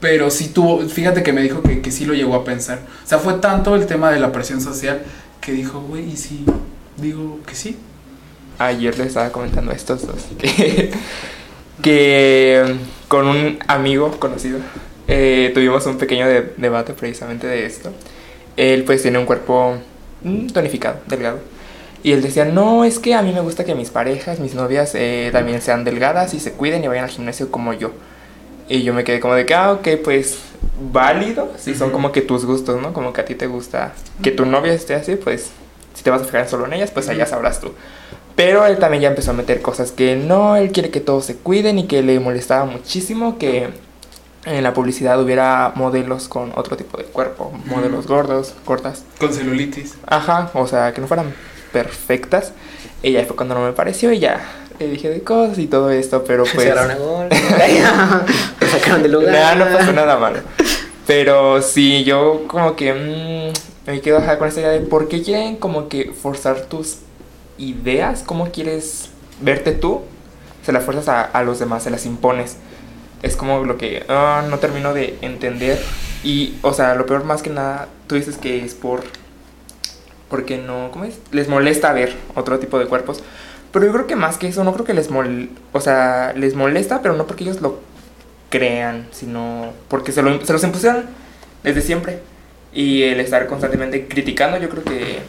[0.00, 2.80] Pero sí tuvo, fíjate que me dijo que, que sí lo llegó a pensar.
[3.04, 5.02] O sea, fue tanto el tema de la presión social
[5.40, 6.44] que dijo, güey, y si
[6.96, 7.76] digo que sí.
[8.58, 10.90] Ayer le estaba comentando a estos dos que,
[11.82, 12.76] que
[13.08, 14.58] con un amigo conocido
[15.08, 17.90] eh, tuvimos un pequeño de- debate precisamente de esto.
[18.56, 19.76] Él pues tiene un cuerpo
[20.22, 21.38] mm, tonificado, delgado.
[22.02, 24.92] Y él decía, no, es que a mí me gusta que mis parejas, mis novias
[24.94, 27.92] eh, también sean delgadas y se cuiden y vayan al gimnasio como yo.
[28.70, 30.38] Y yo me quedé como de que, ah, ok, pues
[30.92, 31.92] válido, si son Ujú.
[31.96, 32.92] como que tus gustos, ¿no?
[32.92, 35.50] Como que a ti te gusta que tu novia esté así, pues
[35.92, 37.72] si te vas a fijar solo en ellas, pues allá sabrás tú.
[38.36, 41.34] Pero él también ya empezó a meter cosas que no, él quiere que todos se
[41.34, 43.70] cuiden y que le molestaba muchísimo que
[44.46, 49.04] en la publicidad hubiera modelos con otro tipo de cuerpo, modelos gordos, cortas.
[49.18, 49.96] Con celulitis.
[50.06, 51.34] Ajá, o sea, que no fueran
[51.72, 52.52] perfectas.
[53.02, 54.40] Ya fue cuando no me pareció y ya
[54.80, 56.64] le dije de cosas y todo esto, pero pues...
[56.64, 57.28] Se agarraron a gol.
[58.60, 59.32] Lo sacaron del lugar.
[59.32, 60.38] Nada, no pasó nada malo.
[61.06, 65.56] Pero sí, yo como que mm, me quedo con esa idea de por qué quieren
[65.56, 66.98] como que forzar tus
[67.58, 70.00] ideas, cómo quieres verte tú,
[70.64, 72.56] se las fuerzas a, a los demás, se las impones.
[73.22, 75.78] Es como lo que ah, no termino de entender.
[76.24, 79.02] Y, o sea, lo peor más que nada, tú dices que es por...
[80.30, 81.18] Porque no, ¿cómo es?
[81.32, 83.22] Les molesta ver otro tipo de cuerpos.
[83.72, 85.50] Pero yo creo que más que eso, no creo que les mol...
[85.72, 87.80] O sea, les molesta, pero no porque ellos lo
[88.50, 91.06] crean, sino porque se, lo, se los impusieron
[91.62, 92.20] desde siempre.
[92.72, 95.20] Y el estar constantemente criticando, yo creo que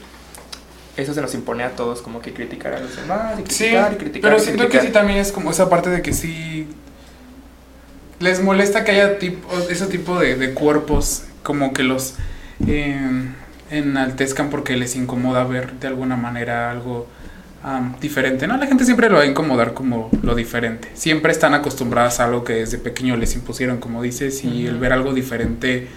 [0.98, 3.94] eso se nos impone a todos, como que criticar a los demás, y Sí, criticar,
[3.94, 4.32] y criticar.
[4.32, 6.68] pero y siento que sí también es como esa parte de que sí
[8.20, 12.16] les molesta que haya tipo, ese tipo de, de cuerpos como que los
[12.68, 13.00] eh,
[13.72, 17.08] enaltezcan porque les incomoda ver de alguna manera algo
[17.64, 18.48] am, diferente.
[18.48, 20.90] No, la gente siempre lo va a incomodar como lo diferente.
[20.94, 24.82] Siempre están acostumbradas a algo que desde pequeño les impusieron, como dices, y el Ujú.
[24.82, 25.88] ver algo diferente.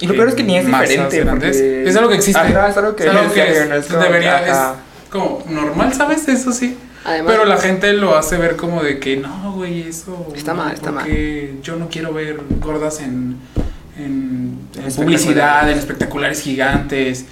[0.00, 1.84] Y lo peor es que ni es diferente.
[1.88, 2.40] Es algo que existe.
[2.40, 4.74] Ajá, es algo que, Es algo que es- es- como- debería, ajá.
[5.04, 6.26] es como normal, ¿sabes?
[6.28, 6.76] Eso sí.
[7.04, 10.30] Además, Pero la gente lo hace ver como de que no, güey, eso.
[10.36, 11.04] Está mal, está mal.
[11.04, 13.36] porque yo no quiero ver gordas en,
[13.96, 17.24] en, en En publicidad, en espectaculares gigantes.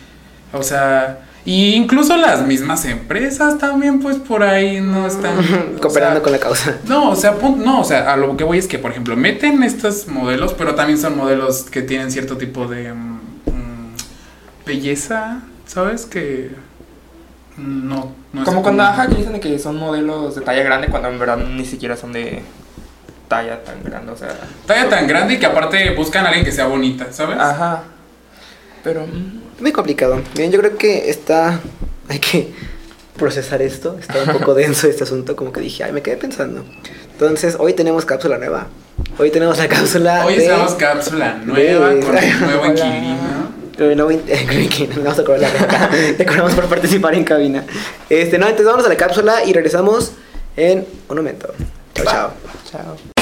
[0.52, 5.38] O sea, y incluso las mismas empresas también, pues por ahí no están.
[5.38, 6.76] o Cooperando sea, con la causa.
[6.86, 9.16] No, o sea, pun- no, o sea, a lo que voy es que, por ejemplo,
[9.16, 13.94] meten estos modelos, pero también son modelos que tienen cierto tipo de mm, mm,
[14.66, 16.04] belleza, ¿sabes?
[16.04, 16.50] Que
[17.56, 21.08] no, no es Como cuando ajá, que dicen que son modelos de talla grande cuando
[21.08, 22.42] en verdad ni siquiera son de
[23.28, 24.36] talla tan grande, o sea.
[24.66, 27.38] Talla tan grande y que aparte buscan a alguien que sea bonita, ¿sabes?
[27.38, 27.84] Ajá.
[28.84, 30.20] Pero mm, Muy complicado.
[30.34, 31.60] Bien, yo creo que está.
[32.08, 32.52] Hay que
[33.16, 33.96] procesar esto.
[33.98, 35.34] Está un poco denso este asunto.
[35.36, 36.64] Como que dije, ay, me quedé pensando.
[37.12, 38.66] Entonces, hoy tenemos cápsula nueva.
[39.18, 40.24] Hoy tenemos la cápsula.
[40.26, 43.16] Hoy de- estamos cápsula nueva de- con un nuevo inquilino.
[43.76, 45.90] No, creo que no vamos a cobrar la renta.
[46.16, 47.64] Te cobramos por participar en cabina.
[48.08, 50.12] Este, no, entonces vamos a la cápsula y regresamos
[50.56, 51.52] en un momento.
[51.94, 52.32] Chao, chao.
[52.70, 53.15] chao.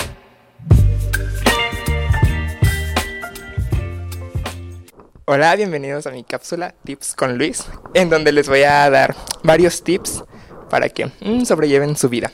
[5.26, 9.82] Hola, bienvenidos a mi cápsula Tips con Luis, en donde les voy a dar varios
[9.82, 10.22] tips
[10.68, 12.30] para que mm, sobrelleven su vida.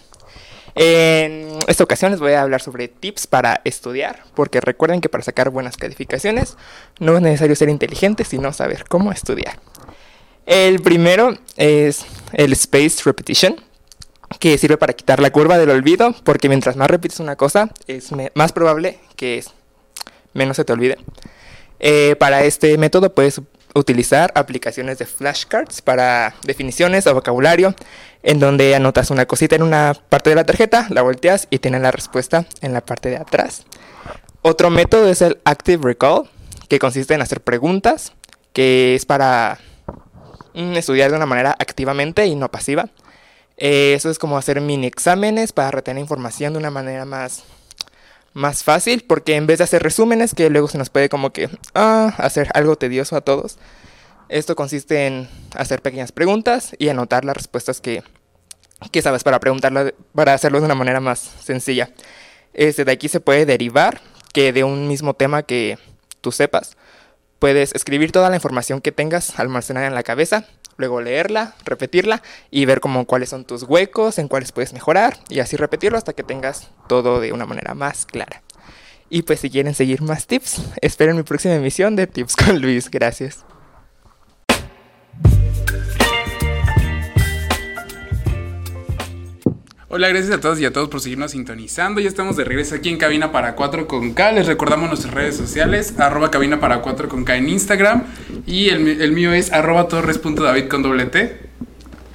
[0.74, 5.22] En esta ocasión les voy a hablar sobre tips para estudiar, porque recuerden que para
[5.22, 6.56] sacar buenas calificaciones
[6.98, 9.60] no es necesario ser inteligente, sino saber cómo estudiar.
[10.44, 13.54] El primero es el Space Repetition.
[14.40, 18.10] que sirve para quitar la curva del olvido, porque mientras más repites una cosa, es
[18.34, 19.44] más probable que
[20.34, 20.98] menos se te olvide.
[21.80, 23.40] Eh, para este método puedes
[23.74, 27.74] utilizar aplicaciones de flashcards para definiciones o vocabulario,
[28.22, 31.80] en donde anotas una cosita en una parte de la tarjeta, la volteas y tienes
[31.80, 33.64] la respuesta en la parte de atrás.
[34.42, 36.28] Otro método es el Active Recall,
[36.68, 38.12] que consiste en hacer preguntas,
[38.52, 39.58] que es para
[40.54, 42.88] mm, estudiar de una manera activamente y no pasiva.
[43.56, 47.44] Eh, eso es como hacer mini exámenes para retener información de una manera más,
[48.32, 51.48] más fácil, porque en vez de hacer resúmenes, que luego se nos puede como que
[51.74, 53.58] ah, hacer algo tedioso a todos,
[54.28, 58.04] esto consiste en hacer pequeñas preguntas y anotar las respuestas que,
[58.92, 61.90] que sabes para preguntarla, para hacerlo de una manera más sencilla.
[62.54, 64.00] Este, de aquí se puede derivar
[64.32, 65.78] que de un mismo tema que
[66.20, 66.76] tú sepas,
[67.40, 70.44] puedes escribir toda la información que tengas almacenada en la cabeza,
[70.76, 72.22] luego leerla, repetirla
[72.52, 76.12] y ver como cuáles son tus huecos, en cuáles puedes mejorar y así repetirlo hasta
[76.12, 78.42] que tengas todo de una manera más clara.
[79.08, 82.88] Y pues si quieren seguir más tips, esperen mi próxima emisión de Tips con Luis.
[82.88, 83.44] Gracias.
[89.92, 92.00] Hola, gracias a todos y a todos por seguirnos sintonizando.
[92.00, 94.30] Ya estamos de regreso aquí en Cabina para 4 con K.
[94.30, 98.04] Les recordamos nuestras redes sociales, arroba cabina para 4 con K en Instagram.
[98.46, 100.84] Y el, mío es arroba torres.david con.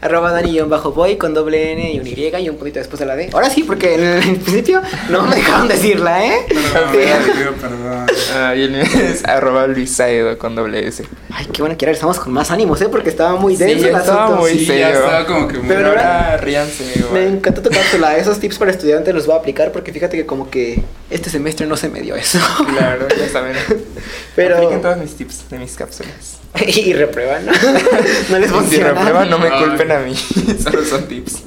[0.05, 2.13] Arroba Dani-boy con doble N y un Y
[2.43, 3.29] y un poquito después de la D.
[3.33, 6.45] Ahora sí, porque en el principio no me dejaron decirla, ¿eh?
[6.47, 7.31] Perdón, Sí.
[7.37, 8.05] pido perdón.
[8.35, 11.03] Ah, y el mío es arroba luisaedo con doble S.
[11.31, 12.87] Ay, qué bueno que ahora estamos con más ánimos, ¿eh?
[12.89, 14.41] Porque estaba muy Sí, denso el estaba asunto.
[14.41, 14.87] muy Sí, serio.
[14.87, 16.83] estaba como que muy Pero ahora- ríanse.
[17.11, 17.27] Me güey.
[17.27, 18.15] encantó tu cápsula.
[18.17, 21.65] Esos tips para estudiantes los voy a aplicar porque fíjate que como que este semestre
[21.65, 22.39] no se me dio eso.
[22.77, 23.55] Claro, ya saben.
[24.35, 24.55] Pero...
[24.57, 26.37] Apliquen todos mis tips de mis cápsulas.
[26.67, 27.51] y reprueban, ¿no?
[28.29, 28.89] no les Y si funciona.
[28.89, 30.15] reprueban, no me culpen a mí.
[30.63, 31.43] Solo son tips.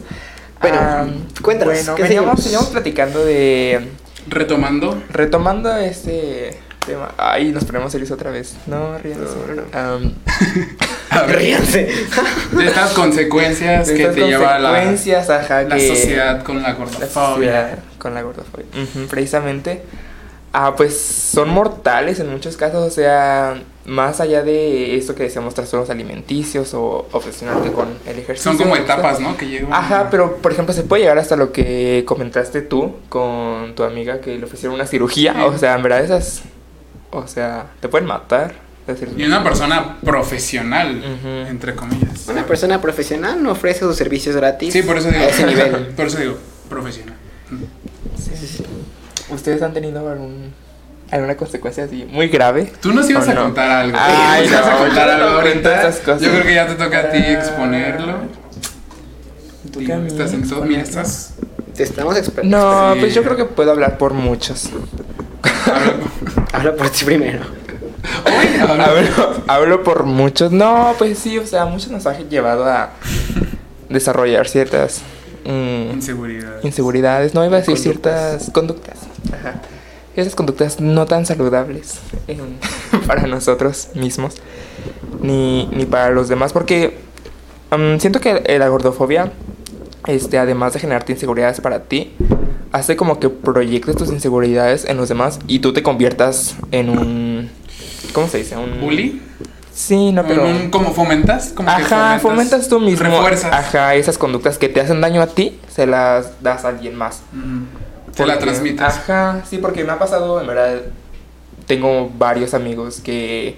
[0.61, 1.07] Bueno, Ah,
[1.43, 2.45] cuéntanos, Bueno, ¿qué veníamos, seguimos?
[2.45, 3.89] veníamos platicando de.
[4.29, 5.03] Retomando.
[5.11, 7.13] Retomando este tema.
[7.17, 8.57] Ay, nos ponemos serios otra vez.
[8.67, 9.23] No, ríanse.
[9.73, 11.89] No, no, ver, Ríanse.
[12.53, 16.63] de estas consecuencias de que estas te lleva la, consecuencias, ajá, la que- sociedad con
[16.63, 17.09] la la gordofobia.
[17.35, 18.67] sociedad con la gordofobia.
[19.09, 19.83] Precisamente.
[20.53, 25.55] Ah, pues son mortales en muchos casos, o sea, más allá de esto que decíamos
[25.55, 28.53] trastornos alimenticios o obsesionarte con el ejercicio.
[28.53, 29.37] Son como etapas, ¿no?
[29.37, 29.73] Que llevan.
[29.73, 34.21] Ajá, pero por ejemplo se puede llegar hasta lo que comentaste tú con tu amiga
[34.21, 35.41] que le ofrecieron una cirugía, Sí.
[35.43, 36.43] o sea, en verdad esas,
[37.11, 38.55] o sea, te pueden matar.
[39.19, 41.03] Y una persona profesional,
[41.47, 42.27] entre comillas.
[42.27, 44.73] Una persona profesional no ofrece sus servicios gratis.
[44.73, 45.25] Sí, por eso digo.
[45.25, 45.89] A ese nivel.
[45.97, 46.39] por eso digo,
[46.71, 47.15] profesional.
[49.51, 50.53] ¿Ustedes han tenido algún,
[51.11, 52.73] alguna consecuencia así muy grave?
[52.81, 53.43] Tú nos ibas ¿O a no?
[53.45, 53.97] contar algo.
[54.01, 55.81] Ay, nos ibas a no, contar yo no algo ahorita.
[55.89, 56.21] esas cosas.
[56.23, 57.33] Yo creo que ya te toca a ti Ah.
[57.33, 58.15] exponerlo.
[59.73, 60.65] ¿Tú Digo, estás en todo.
[60.65, 61.35] Mira, estás.
[61.75, 62.51] Te estamos expertos.
[62.51, 63.01] No, Sí.
[63.01, 64.71] pues yo creo que puedo hablar por muchos.
[66.53, 67.41] Habla por ti primero.
[68.61, 70.51] hablo, hablo por muchos.
[70.53, 72.91] No, pues sí, o sea, muchos nos han llevado a
[73.89, 75.03] desarrollar ciertas
[75.45, 76.57] mm, Inseguridad.
[76.63, 78.31] inseguridades, no iba a decir Conductas.
[78.43, 78.97] ciertas conductas.
[79.33, 79.61] Ajá.
[80.17, 82.39] Esas conductas no tan saludables em,
[83.07, 84.37] para nosotros mismos
[85.23, 86.99] ni, ni para los demás, porque
[87.71, 89.33] am, siento que eh, la gordofobia,
[90.07, 92.13] este, además de generarte inseguridades para ti,
[92.73, 97.51] hace como que proyectes tus inseguridades en los demás y tú te conviertas en un.
[98.13, 98.57] ¿Cómo se dice?
[98.57, 98.81] Un.
[98.81, 99.23] ¿Bully?
[99.73, 100.45] Sí, no, pero.
[100.45, 101.53] Un- ¿Cómo fomentas?
[101.55, 103.07] Como que Ajá, fomentas tú mismo.
[103.07, 103.53] Refuerzas.
[103.53, 107.23] Ajá, esas conductas que te hacen daño a ti, se las das a alguien más.
[107.33, 107.65] Ujú.
[108.19, 108.81] Te la transmites.
[108.83, 110.83] Ajá, sí, porque me ha pasado, en verdad,
[111.67, 113.57] tengo varios amigos que,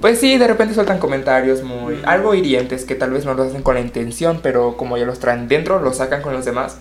[0.00, 3.62] pues sí, de repente sueltan comentarios muy, algo hirientes que tal vez no lo hacen
[3.62, 6.76] con la intención, pero como ya los traen dentro, los sacan con los demás.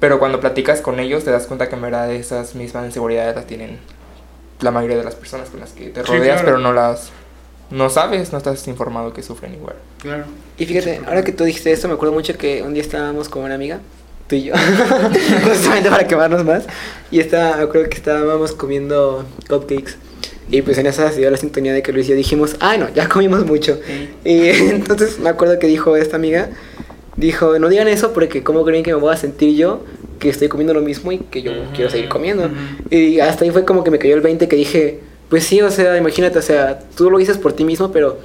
[0.00, 3.46] Pero cuando platicas con ellos te das cuenta que en verdad esas mismas inseguridades las
[3.46, 3.78] tienen
[4.60, 6.44] la mayoría de las personas con las que te Sí, rodeas, claro.
[6.44, 7.10] pero no las,
[7.70, 9.76] no sabes, no estás informado que sufren igual.
[10.00, 10.24] Claro.
[10.58, 13.42] Y fíjate, ahora que tú dijiste esto, me acuerdo mucho que un día estábamos con
[13.44, 13.80] una amiga,
[14.28, 14.54] tú y yo,
[15.44, 16.64] justamente para quemarnos más.
[17.10, 19.96] Y estaba, acuerdo que estábamos comiendo cupcakes.
[20.50, 22.78] Y pues en esa se dio la sintonía de que Luis y yo dijimos, ay
[22.78, 23.80] no, ya comimos mucho.
[24.24, 26.50] Y entonces me acuerdo que dijo esta amiga,
[27.16, 29.84] dijo, no digan eso porque cómo creen que me voy a sentir yo
[30.18, 32.50] que estoy comiendo lo mismo y que yo quiero seguir comiendo.
[32.90, 35.70] Y hasta ahí fue como que me cayó el 20 que dije, pues sí, o
[35.70, 38.18] sea, imagínate, o sea, tú lo dices por ti mismo, pero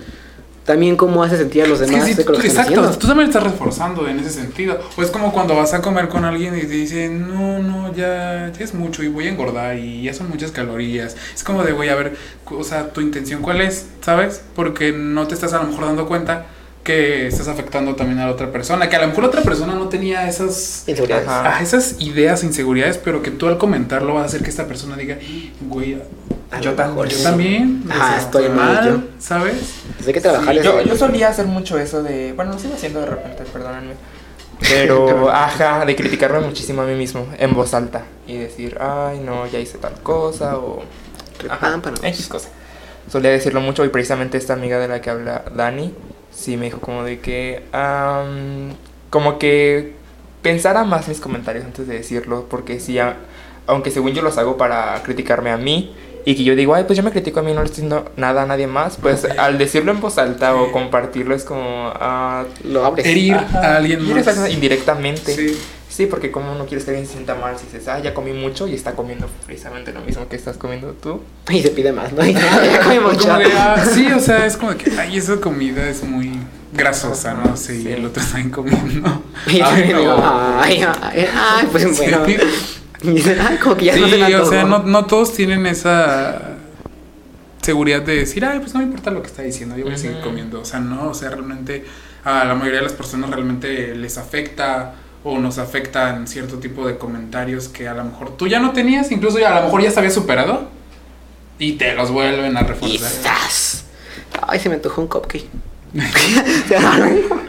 [0.65, 3.43] también cómo hace sentir a los Es que demás sí, lo exacto, tú también estás
[3.43, 4.79] reforzando en ese sentido.
[4.95, 8.51] O es como cuando vas a comer con alguien y te dicen, no, no, ya,
[8.57, 11.15] ya es mucho y voy a engordar y ya son muchas calorías.
[11.33, 12.15] Es como de, güey, a ver,
[12.49, 14.41] o sea, tu intención cuál es, ¿sabes?
[14.55, 16.45] Porque no te estás a lo mejor dando cuenta
[16.83, 19.75] que estás afectando también a la otra persona, que a lo mejor la otra persona
[19.75, 21.27] no tenía esas Inseguridades.
[21.27, 21.57] Ajá.
[21.57, 24.95] ah, esas ideas, inseguridades, pero que tú al comentarlo vas a hacer que esta persona
[24.95, 25.17] diga,
[25.61, 25.97] güey,
[26.61, 29.03] Yo yo también, Ajá, estoy mal yo.
[29.19, 29.75] ¿sabes?
[29.95, 30.81] Pues hay que trabajar Sí, eso.
[30.81, 32.33] yo, yo solía hacer mucho eso de.
[32.33, 33.93] Bueno, lo sigo haciendo de repente, perdónenme.
[34.59, 39.47] Pero, ajá, de criticarme muchísimo a mí mismo en voz alta y decir, ay, no,
[39.47, 40.83] ya hice tal cosa o.
[41.49, 41.79] Ajá.
[42.03, 42.49] X cosa.
[43.11, 45.93] Solía decirlo mucho y precisamente esta amiga de la que habla Dani,
[46.41, 47.63] sí me dijo como de que.
[47.71, 48.73] am,
[49.09, 49.93] como que
[50.41, 53.17] pensara más mis comentarios antes de decirlo, porque si, a-
[53.67, 55.93] aunque según yo los hago para criticarme a mí.
[56.23, 58.11] Y que yo digo, ay, pues yo me critico a mí, no le estoy diciendo
[58.15, 58.97] nada a nadie más.
[58.97, 63.07] Pues al decirlo en voz alta o compartirlo es como, ah, Lo abres.
[63.07, 64.51] Herir a alguien más.
[64.51, 65.33] indirectamente.
[65.35, 65.57] Sí.
[65.91, 66.05] Sí.
[66.07, 68.67] porque como no quieres que alguien se sienta mal si dices, ah, ya comí mucho
[68.67, 71.21] y está comiendo precisamente lo mismo que estás comiendo tú.
[71.49, 72.25] Y se pide más, ¿no?
[72.25, 73.27] Y ya comí mucho.
[73.27, 76.31] Como de, ah, sí, o sea, es como que, ay, esa comida es muy
[76.73, 77.87] grasosa, no y Sí.
[77.91, 79.23] el otro está comiendo.
[79.47, 80.59] Y Ay, digo, no.
[80.61, 82.03] ay, ay, ay, pues Sí.
[82.05, 82.23] bueno.
[83.03, 84.49] Y dicen, ay, como que ya no se Sí, o antojó.
[84.51, 86.57] sea, no, no todos tienen esa
[87.61, 89.97] seguridad de decir, ay, pues no me importa lo que está diciendo, yo voy a
[89.97, 90.61] seguir comiendo.
[90.61, 91.85] O sea, no, o sea, realmente
[92.23, 94.93] a la mayoría de las personas realmente les afecta
[95.23, 99.11] o nos afectan cierto tipo de comentarios que a lo mejor tú ya no tenías,
[99.11, 100.69] incluso ya a lo mejor ya se había superado
[101.59, 103.11] y te los vuelven a reforzar.
[104.47, 105.45] Ay, se me antojó un cupcake.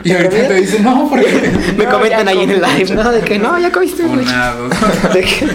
[0.05, 1.29] Y ahorita te dicen, no, porque
[1.77, 2.95] Me No, comentan ahí en el live.
[2.95, 3.13] ¿no?
[3.13, 4.03] De que no, ya comiste.
[4.05, 4.69] Unado.
[5.15, 5.49] De que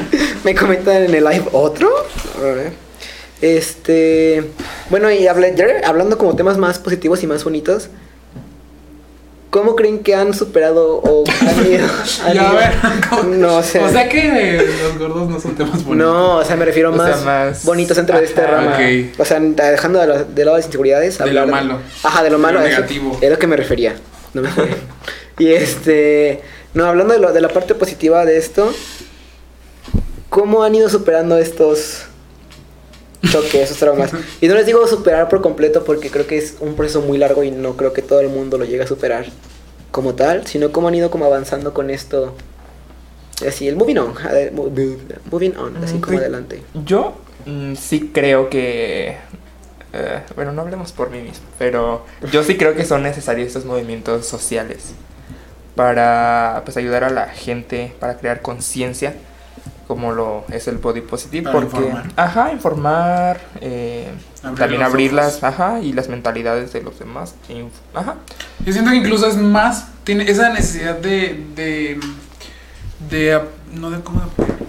[0.46, 1.90] me comentan en el live otro.
[3.42, 4.52] Este.
[4.90, 5.36] Bueno, y ya
[5.86, 7.90] hablando como temas más positivos y más bonitos.
[9.50, 11.88] ¿Cómo creen que han superado o han ido?
[12.26, 12.72] han a ver,
[13.10, 13.24] ¿cómo?
[13.36, 15.96] No, o sea, O sea que los gordos no son temas bonitos.
[15.96, 18.74] No, o sea, me refiero sea, más, bonitos dentro de esta rama.
[18.76, 19.20] ok.
[19.20, 21.18] O sea, dejando de, lo- de lado las inseguridades.
[21.18, 21.80] De lo malo.
[22.04, 22.60] Ajá, de lo De malo.
[22.60, 23.18] lo eso negativo.
[23.22, 23.96] Es lo que me refería.
[24.34, 24.50] No me
[25.40, 26.42] y este.
[26.74, 28.72] No, hablando de, lo, de la parte positiva de esto.
[30.30, 32.04] ¿Cómo han ido superando estos
[33.28, 34.12] choques, esos traumas?
[34.42, 37.44] Y no les digo superar por completo porque creo que es un proceso muy largo
[37.44, 39.26] y no creo que todo el mundo lo llegue a superar
[39.92, 42.36] como tal, sino cómo han ido como avanzando con esto.
[43.48, 44.14] Así, el moving on.
[45.32, 46.64] Moving on, así Mm, como adelante.
[46.74, 47.16] Yo
[47.46, 49.18] mm, sí creo que...
[49.94, 53.66] eh, bueno, no hablemos por mí mismo, pero yo sí creo que son necesarios estos
[53.66, 54.96] movimientos sociales
[55.76, 59.16] para pues, ayudar a la gente, para crear conciencia,
[59.88, 61.44] como lo es el body positive.
[61.44, 62.12] Para porque, informar.
[62.16, 64.12] Ajá, informar, eh,
[64.44, 65.42] Abrir también los abrir ojos.
[65.42, 67.36] las, ajá, y las mentalidades de los demás.
[67.94, 68.16] Ajá.
[68.66, 72.00] Yo siento que incluso es más, tiene esa necesidad de, de,
[73.10, 73.42] de,
[73.74, 74.22] no de, ¿cómo?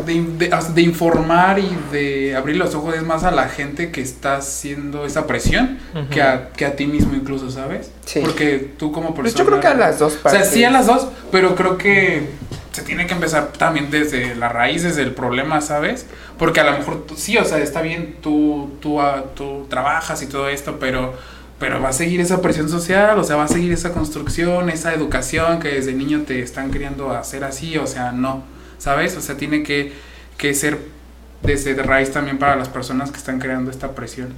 [0.06, 4.00] de, de, de informar y de abrir los ojos es más a la gente que
[4.00, 5.78] está haciendo esa presión
[6.10, 7.90] que, a, que a ti mismo incluso, ¿sabes?
[8.06, 8.20] Sí.
[8.20, 9.22] Porque tú como persona...
[9.24, 11.76] Pues yo creo que a las dos O sea, sí a las dos, pero creo
[11.76, 12.30] que
[12.78, 16.06] se tiene que empezar también desde la raíz, desde el problema, ¿sabes?
[16.38, 20.26] Porque a lo mejor sí, o sea, está bien, tú, tú, ah, tú trabajas y
[20.26, 21.14] todo esto, pero,
[21.58, 24.94] pero va a seguir esa presión social, o sea, va a seguir esa construcción, esa
[24.94, 28.44] educación que desde niño te están queriendo hacer así, o sea, no,
[28.78, 29.16] ¿sabes?
[29.16, 29.92] O sea, tiene que,
[30.36, 30.78] que ser
[31.42, 34.34] desde raíz también para las personas que están creando esta presión.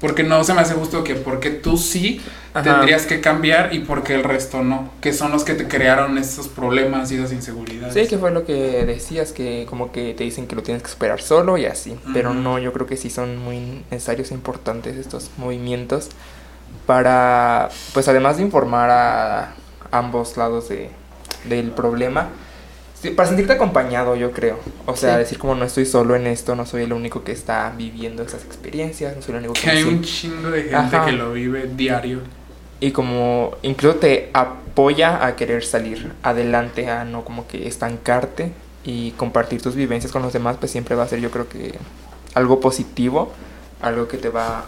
[0.00, 2.20] Porque no se me hace justo que porque tú sí
[2.54, 2.62] Ajá.
[2.62, 6.46] tendrías que cambiar y porque el resto no, que son los que te crearon esos
[6.46, 7.94] problemas y esas inseguridades.
[7.94, 10.88] Sí, que fue lo que decías, que como que te dicen que lo tienes que
[10.88, 11.96] superar solo y así.
[12.12, 16.10] Pero no, yo creo que sí son muy necesarios e importantes estos movimientos
[16.86, 19.54] para, pues además de informar a
[19.90, 20.90] ambos lados de,
[21.48, 22.28] del problema,
[23.00, 24.58] sí, para sentirte acompañado, yo creo.
[24.86, 25.18] O sea, Sí.
[25.20, 28.44] decir como no estoy solo en esto, no soy el único que está viviendo esas
[28.44, 29.60] experiencias, no soy el único que...
[29.62, 31.06] Que hay un chingo de gente Ajá.
[31.06, 32.20] que lo vive diario.
[32.80, 38.52] y como incluso te apoya a querer salir adelante, a no como que estancarte
[38.84, 41.74] y compartir tus vivencias con los demás, pues siempre va a ser yo creo que
[42.34, 43.32] algo positivo,
[43.82, 44.66] algo que te va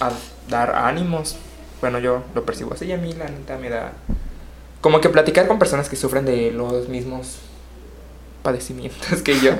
[0.00, 0.10] a
[0.48, 1.36] dar ánimos.
[1.80, 3.92] Bueno, yo lo percibo así y a mí la neta me da
[4.80, 7.38] como que platicar con personas que sufren de los mismos
[8.42, 9.52] padecimientos que yo.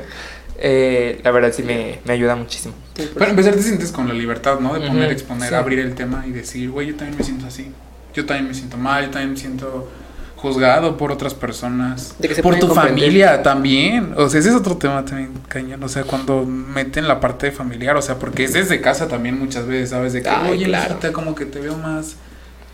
[0.59, 2.75] eh, la verdad sí me, me ayuda muchísimo.
[3.17, 4.75] Para empezar te sientes con la libertad, ¿no?
[4.75, 5.55] De poner, exponer, sí.
[5.55, 7.71] abrir el tema y decir, güey, yo también me siento así.
[8.15, 9.89] Yo también me siento mal, yo también me siento
[10.37, 12.15] juzgado por otras personas.
[12.19, 12.95] De que se por tu comprender.
[12.95, 14.15] familia también.
[14.17, 15.83] O sea, ese es otro tema también, cañón.
[15.83, 19.67] O sea, cuando meten la parte familiar, o sea, porque es desde casa también muchas
[19.67, 20.13] veces, ¿sabes?
[20.13, 20.99] De que, Ay, oye, claro.
[21.13, 22.17] como que te veo más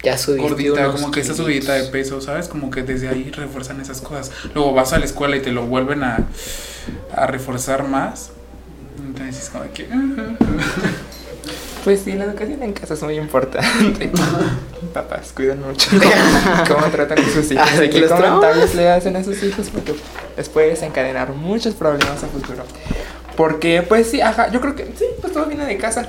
[0.04, 2.48] Ya subiste gordita, como que esa subidita de peso, ¿sabes?
[2.48, 4.30] Como que desde ahí refuerzan esas cosas.
[4.54, 6.26] Luego vas a la escuela y te lo vuelven a,
[7.14, 8.30] a reforzar más.
[8.98, 9.88] Entonces es como que...
[11.84, 14.10] Pues sí, la educación en casa es muy importante.
[14.94, 15.90] Papás, cuiden mucho
[16.66, 19.68] cómo, cómo tratan a sus hijos Ah, qué los comentarios le hacen a sus hijos
[19.68, 19.94] porque
[20.34, 22.64] les puede desencadenar muchos problemas a futuro.
[23.36, 26.08] Porque, pues sí, ajá, yo creo que sí, pues todo viene de casa.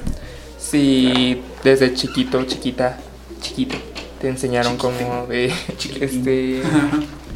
[0.57, 2.97] Si desde chiquito, chiquita,
[3.41, 3.77] chiquito,
[4.21, 5.51] te enseñaron como de,
[5.99, 6.61] este,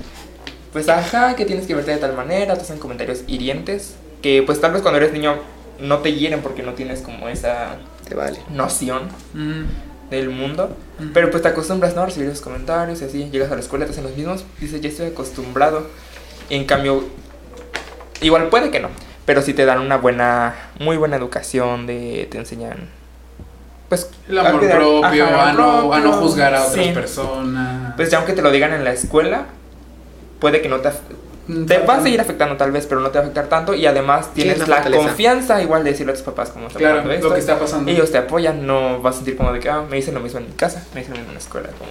[0.74, 4.60] pues ajá, que tienes que verte de tal manera, te hacen comentarios hirientes, que pues
[4.62, 5.36] tal vez cuando eres niño
[5.80, 7.78] no te hieren porque no tienes como esa
[8.08, 8.40] Te vale.
[8.50, 9.64] noción Mm.
[10.10, 11.10] del mundo, Ujú.
[11.14, 12.02] pero pues te acostumbras, ¿no?
[12.02, 14.82] A recibir esos comentarios y así, llegas a la escuela, te hacen los mismos, dices,
[14.82, 15.88] ya estoy acostumbrado.
[16.50, 17.04] Y en cambio,
[18.22, 18.90] igual puede que no,
[19.26, 22.90] pero si te dan una buena, muy buena educación, de te enseñan,
[23.90, 24.10] pues...
[24.30, 26.92] El amor cuidar- propio, ajá, a, no, a no juzgar a otras sí.
[26.94, 27.96] personas.
[27.96, 29.46] Pues ya aunque te lo digan en la escuela,
[30.40, 30.90] puede que no te...
[31.48, 33.74] Mm, Te va a seguir afectando tal vez, pero no te va a afectar tanto
[33.74, 35.04] y además tienes la la, fortaleza.
[35.04, 37.28] confianza igual de decirle a tus papás cómo está Claro, pasando esto.
[37.28, 37.92] lo que está pasando.
[37.92, 40.40] Ellos te apoyan, no vas a sentir como de que ah, me dicen lo mismo
[40.40, 41.90] en mi casa, me dicen lo mismo en la escuela, como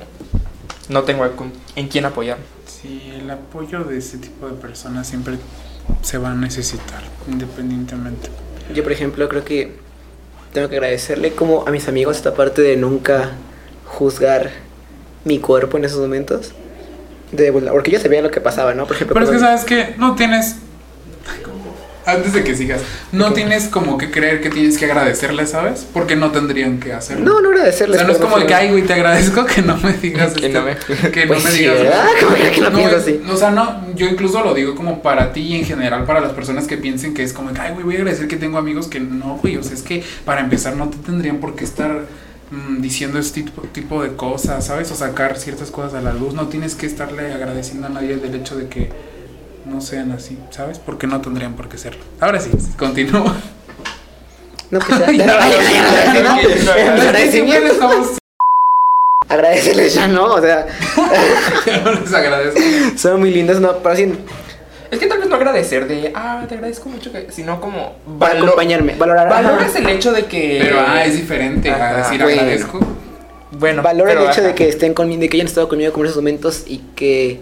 [0.90, 1.30] no tengo a
[1.74, 2.38] en quién apoyar.
[2.66, 5.34] Sí, el apoyo de ese tipo de personas siempre
[6.02, 8.30] se va a necesitar, independientemente.
[8.72, 9.76] Yo, por ejemplo, creo que
[10.52, 13.32] tengo que agradecerle como a mis amigos esta parte de nunca
[13.84, 14.50] juzgar
[15.24, 16.52] mi cuerpo en esos momentos.
[17.32, 18.86] De, bueno, porque yo sabía lo que pasaba, ¿no?
[18.86, 20.56] Por ejemplo, Pero es que sabes que no tienes.
[22.08, 22.80] Antes de que sigas,
[23.12, 25.86] no tienes como que creer que tienes que agradecerle, ¿sabes?
[25.92, 27.24] Porque no tendrían que hacerlo.
[27.24, 27.98] No, no o agradecerles.
[27.98, 30.46] sea, no es como de que, ay, güey, te agradezco que no me digas Que
[30.46, 31.76] esto, no me- que Pues no me sí, digas
[32.54, 33.20] que no así.
[33.30, 36.32] O sea, no, yo incluso lo digo como para ti y en general para las
[36.32, 38.88] personas que piensen que es como que, ay, güey, voy a agradecer que tengo amigos
[38.88, 42.06] que no, güey, o sea, es que para empezar no te tendrían por qué estar
[42.50, 44.90] mm, diciendo este tipo, tipo de cosas, ¿sabes?
[44.90, 48.34] O sacar ciertas cosas a la luz, no tienes que estarle agradeciendo a nadie del
[48.34, 48.88] hecho de que
[49.68, 50.78] no sean así, ¿sabes?
[50.78, 52.02] Porque no tendrían por qué serlo.
[52.20, 53.36] Ahora sí, continúa.
[54.70, 55.38] No, pues ya.
[59.28, 60.24] Agradecerles ya, ¿no?
[60.34, 60.66] O sea,
[61.84, 62.60] no les agradezco.
[62.96, 63.76] son muy lindos, ¿no?
[63.78, 64.12] Pero así,
[64.90, 68.34] Es que tal vez no agradecer de, ah, te agradezco mucho, que, sino como para
[68.34, 69.28] valo- acompañarme, valorar.
[69.28, 70.58] Valoras el hecho de que...
[70.62, 72.40] Pero ah, es diferente a decir bueno.
[72.40, 72.80] agradezco.
[73.52, 74.40] Bueno, Valoro el hecho ajá.
[74.42, 77.40] de que estén conmigo, de que hayan estado conmigo como en esos momentos y que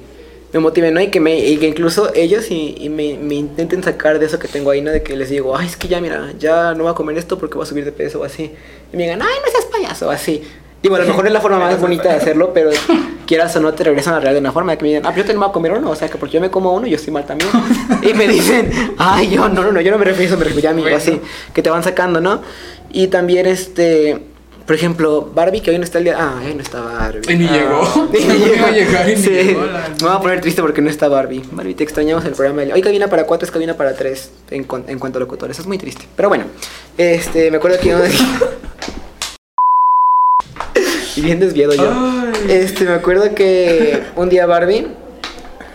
[0.57, 1.01] me motiven, ¿no?
[1.01, 4.39] Y que, me, y que incluso ellos y, y me, me intenten sacar de eso
[4.39, 4.91] que tengo ahí, ¿no?
[4.91, 7.39] De que les digo, ay, es que ya, mira, ya no voy a comer esto
[7.39, 8.53] porque voy a subir de peso o así.
[8.93, 10.43] Y me digan, ay, no seas payaso o así.
[10.83, 12.71] Digo, a lo mejor es la forma más bonita de hacerlo, pero
[13.27, 15.07] quieras o no te regresan a la realidad de una forma de que me digan,
[15.07, 16.75] ah, pero yo te voy a comer uno, o sea, que porque yo me como
[16.75, 17.51] uno, yo estoy mal también.
[18.03, 20.45] y me dicen, ay, yo, no, no, no, yo no me refiero a eso, me
[20.45, 20.97] refiero a mí, o Bueno.
[20.99, 21.21] así,
[21.53, 22.43] que te van sacando, ¿no?
[22.93, 24.21] Y también, este,
[24.67, 27.33] por ejemplo, Barbie, que hoy no está el día, ah, hoy no está Barbie.
[27.33, 27.53] Y ni Ah.
[27.53, 28.09] llegó.
[28.13, 28.19] Ni
[28.65, 29.31] a llegar y ni Sí.
[29.31, 31.43] llegó la- Me voy a poner triste porque no está Barbie.
[31.53, 32.63] Barbie, te extrañamos el programa.
[32.63, 35.59] de- Hoy cabina para cuatro es cabina para tres en, en cuanto a locutores.
[35.59, 36.07] Es muy triste.
[36.17, 36.45] Pero bueno,
[36.99, 37.99] este, me acuerdo que yo...
[41.17, 41.91] y bien desviado yo.
[41.91, 42.33] Ay.
[42.49, 44.89] Este, me acuerdo que un día Barbie...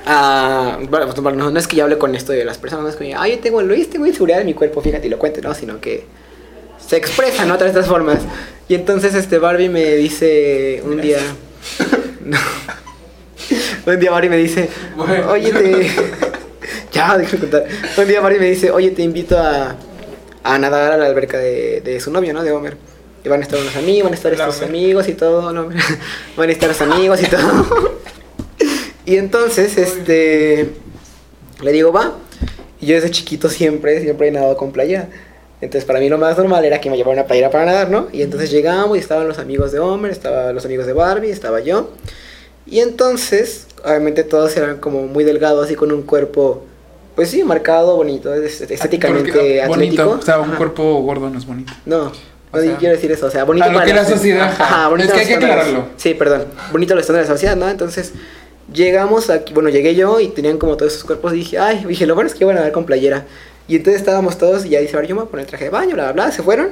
[0.06, 2.90] ah, bueno, pues, no, no es que yo hable con esto de las personas, no
[2.90, 5.42] es que ay, yo tengo Luis, tengo inseguridad en mi cuerpo, fíjate, y lo cuente,
[5.42, 5.54] ¿no?
[5.54, 6.06] Sino que
[6.88, 7.54] se expresa, ¿no?
[7.54, 8.20] A través de estas formas.
[8.68, 11.20] Y entonces este Barbie me dice un día...
[12.24, 12.38] No.
[13.86, 14.70] Un día Barbie me dice,
[15.28, 15.92] oye, te...
[16.94, 17.66] ya, déjame contar.
[17.98, 19.76] Un día Barbie me dice, oye, te invito a,
[20.44, 22.44] a nadar a la alberca de, de su novio, ¿no?
[22.44, 22.78] De Homer.
[23.24, 25.70] Y van a estar unos amigos, van a estar estos amigos y todo, ¿no?
[26.38, 28.00] Van a estar los amigos y todo.
[29.06, 30.70] y entonces, este...
[31.62, 32.16] Le digo, va.
[32.80, 35.10] Y yo desde chiquito siempre, siempre he nadado con playera.
[35.62, 38.08] Entonces para mí lo más normal era que me llevara una playera para nadar, ¿no?
[38.12, 41.60] Y entonces llegamos y estaban los amigos de Homer, estaban los amigos de Barbie, estaba
[41.60, 41.90] yo.
[42.66, 46.64] Y entonces, obviamente todos eran como muy delgados y con un cuerpo,
[47.16, 50.04] pues sí, marcado, bonito, es- estéticamente atlético.
[50.06, 50.10] Bonito.
[50.20, 50.58] O sea, un Ajá.
[50.58, 51.74] cuerpo gordo no es bonito.
[51.86, 52.12] No,
[52.54, 54.90] O sea, quiero decir eso, o sea, bonito a lo para que la sociedad- Ajá,
[54.90, 55.86] bonito es que hay que aclararlo.
[55.96, 56.46] Sí, perdón.
[56.72, 57.70] Bonito los estándares de la sociedad, ¿no?
[57.70, 58.12] Entonces,
[58.74, 62.06] llegamos aquí, bueno, llegué yo y tenían como todos esos cuerpos y dije, ay, dije,
[62.06, 63.26] lo bueno es que iban a dar con playera.
[63.68, 65.66] Y entonces estábamos todos y ya dice, ahora yo me voy a poner el traje
[65.66, 66.70] de baño, bla, bla, bla, se fueron.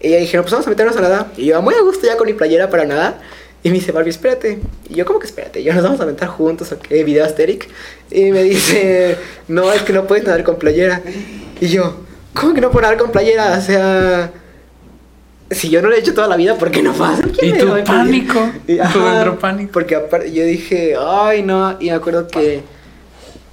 [0.00, 1.26] Y ya dijeron, pues vamos a meternos a nadar.
[1.36, 3.20] Y yo, muy a gusto ya con mi playera para nadar.
[3.62, 4.58] Y me dice, Barbie, espérate.
[4.90, 5.62] Y yo, ¿cómo que espérate?
[5.62, 7.02] ¿Ya nos vamos a aventar juntos o qué?
[7.02, 7.68] ¿Video Asteric?
[8.10, 9.16] Y me dice,
[9.48, 11.00] no, es que no puedes nadar con playera.
[11.60, 11.96] Y yo,
[12.34, 13.56] ¿cómo que no puedo nadar con playera?
[13.56, 14.30] O sea,
[15.50, 17.22] si yo no lo he hecho toda la vida, ¿por qué no pasa?
[17.38, 17.84] ¿Quién Y a impedir?
[17.84, 19.72] pánico, Y, ajá, pánico.
[19.72, 21.76] Porque aparte yo dije, ay, no.
[21.80, 22.60] Y me acuerdo que,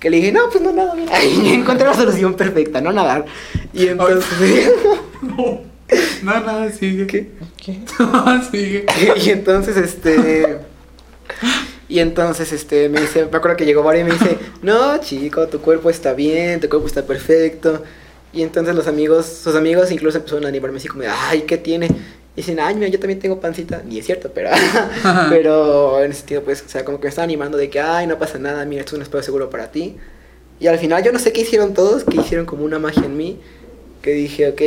[0.02, 0.94] que le dije, no, pues no nada.
[0.98, 1.24] mira".
[1.24, 3.26] Y encontré la solución perfecta, no nadar.
[3.74, 4.74] Y entonces,
[6.24, 7.08] No, no, sigue.
[7.08, 7.30] ¿Qué?
[8.00, 8.86] No, sigue.
[9.24, 10.60] y entonces, este.
[11.88, 15.48] Y entonces, este, me dice, me acuerdo que llegó Mario y me dice, no, chico,
[15.48, 17.84] tu cuerpo está bien, tu cuerpo está perfecto.
[18.34, 21.90] Y entonces los amigos, sus amigos incluso empezaron a animarme así como, ay, ¿qué tiene?
[22.36, 23.82] Dicen, ay, mira, yo también tengo pancita.
[23.90, 24.50] Y es cierto, pero,
[25.30, 28.08] pero en ese sentido, pues, o sea, como que me están animando de que, ay,
[28.08, 29.98] no pasa nada, mira, esto es un espacio seguro para ti.
[30.60, 33.18] Y al final yo no sé qué hicieron todos, que hicieron como una magia en
[33.18, 33.40] mí,
[34.02, 34.62] que dije, ok,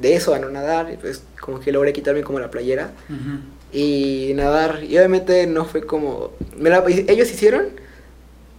[0.00, 3.40] de eso a no nadar, y pues como que logré quitarme como la playera Ujú.
[3.72, 4.82] y nadar.
[4.84, 6.30] Y obviamente no fue como...
[6.56, 7.66] me la- ellos hicieron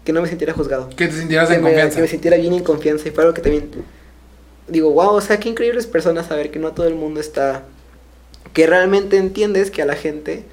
[0.05, 0.89] que no me sintiera juzgado.
[0.89, 1.95] Que te sintieras Que en me, confianza.
[1.97, 3.69] que me sintiera bien en confianza y fue algo que también
[4.67, 7.63] digo, wow, o sea, qué increíbles personas saber que no todo el mundo está,
[8.53, 10.43] que realmente entiendes que a la gente,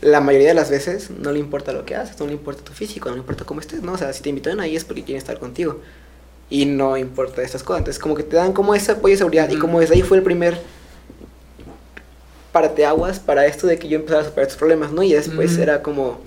[0.00, 2.72] la mayoría de las veces, no le importa lo que haces, no le importa tu
[2.72, 3.92] físico, no le importa cómo estés, ¿no?
[3.92, 5.80] O sea, si te invitan ahí es porque quieren estar contigo
[6.50, 9.50] y no importa estas cosas, entonces como que te dan como ese apoyo y seguridad
[9.50, 10.60] y como desde ahí fue el primer
[12.52, 15.02] parteaguas para esto de que yo empezara a superar estos problemas, ¿no?
[15.02, 15.62] Y después Ujú.
[15.62, 16.20] era como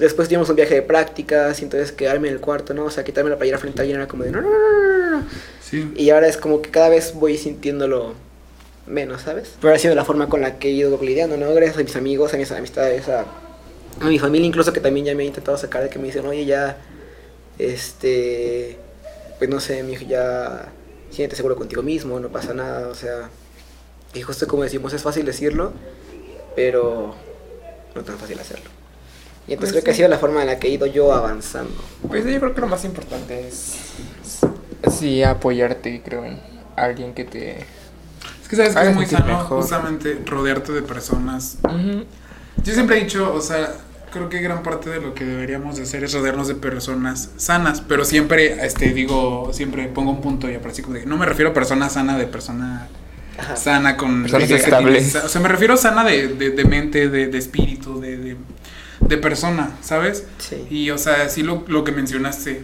[0.00, 2.86] Después tuvimos un viaje de prácticas y entonces quedarme en el cuarto, ¿no?
[2.86, 5.10] O sea, quitarme la playera frente a alguien era como de no, no, no, no,
[5.18, 5.26] no.
[5.62, 5.92] Sí.
[5.94, 8.14] Y ahora es como que cada vez voy sintiéndolo
[8.86, 9.54] menos, ¿sabes?
[9.60, 11.52] Pero ha sido la forma con la que he ido lidiando, ¿no?
[11.54, 13.24] Gracias a mis amigos, a mis amistades, a,
[14.00, 16.26] a mi familia incluso que también ya me he intentado sacar de que me dicen,
[16.26, 16.78] oye, ya,
[17.58, 18.78] este,
[19.38, 20.72] pues no sé, mi hijo ya
[21.10, 23.30] siéntete seguro contigo mismo, no pasa nada, o sea,
[24.14, 25.72] y justo como decimos, es fácil decirlo,
[26.56, 27.14] pero
[27.94, 28.70] no tan fácil hacerlo.
[29.46, 31.12] Y entonces Pues creo que ha sido la forma en la que he ido yo
[31.12, 31.74] avanzando.
[32.06, 33.74] Pues yo creo que lo más importante es,
[34.82, 36.40] es sí apoyarte, creo, en
[36.76, 37.66] alguien que te...
[38.50, 39.62] Es que sabes que es muy sano mejor.
[39.62, 41.58] justamente rodearte de personas.
[42.64, 43.72] Yo siempre he dicho, o sea,
[44.12, 47.80] creo que gran parte de lo que deberíamos de hacer es rodearnos de personas sanas,
[47.80, 51.50] pero siempre, este, digo, siempre pongo un punto y aparece como de, no me refiero
[51.50, 52.88] a persona sana de persona
[53.38, 53.56] Ajá.
[53.56, 54.22] sana con...
[54.22, 55.14] Personas estables.
[55.14, 58.36] O sea, me refiero sana de, de, de mente, de, de espíritu, de, de,
[59.00, 60.24] de persona, ¿sabes?
[60.38, 60.66] Sí.
[60.70, 62.62] Y, o sea, sí lo, lo que mencionaste,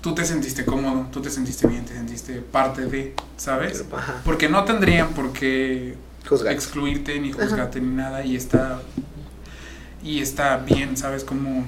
[0.00, 3.84] tú te sentiste cómodo, tú te sentiste bien, te sentiste parte de, ¿sabes?
[4.24, 5.94] Porque no tendrían por qué
[6.28, 6.52] Juzgar.
[6.52, 7.42] excluirte ni Ajá.
[7.42, 8.80] juzgarte ni nada y está
[10.02, 11.24] y está bien, ¿sabes?
[11.24, 11.64] Como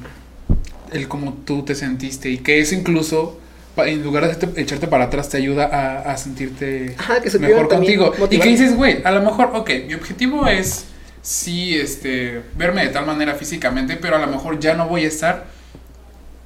[0.91, 3.39] el cómo tú te sentiste y que eso incluso
[3.76, 7.74] en lugar de echarte para atrás te ayuda a, a sentirte Ajá, que supieron mejor
[7.74, 10.85] contigo y que dices, güey, a lo mejor, ok, mi objetivo es
[11.22, 15.09] sí, este, verme de tal manera físicamente, pero a lo mejor ya no voy a
[15.09, 15.47] estar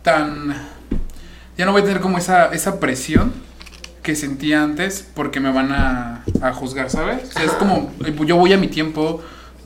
[0.03, 0.55] tan,
[1.57, 3.33] ya no voy a tener como esa, esa presión
[4.03, 7.31] que sentía antes porque me van a, a juzgar, ¿sabes?
[7.31, 9.23] O sea, es como, eh, yo voy a mi tiempo,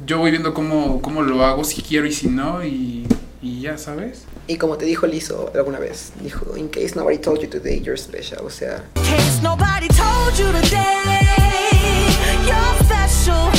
[0.07, 3.07] yo voy viendo cómo, cómo lo hago, si quiero y si no, y,
[3.43, 4.25] y ya, ¿sabes?
[4.47, 7.99] Y como te dijo Lizo alguna vez, dijo, in case nobody told you today, you're
[8.01, 8.45] special.
[8.45, 11.21] O sea, case nobody told you today
[12.47, 13.51] you're special.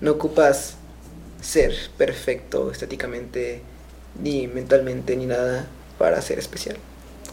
[0.00, 0.76] no ocupas
[1.40, 3.62] ser perfecto estéticamente,
[4.20, 5.66] ni mentalmente, ni nada
[5.98, 6.76] para ser especial.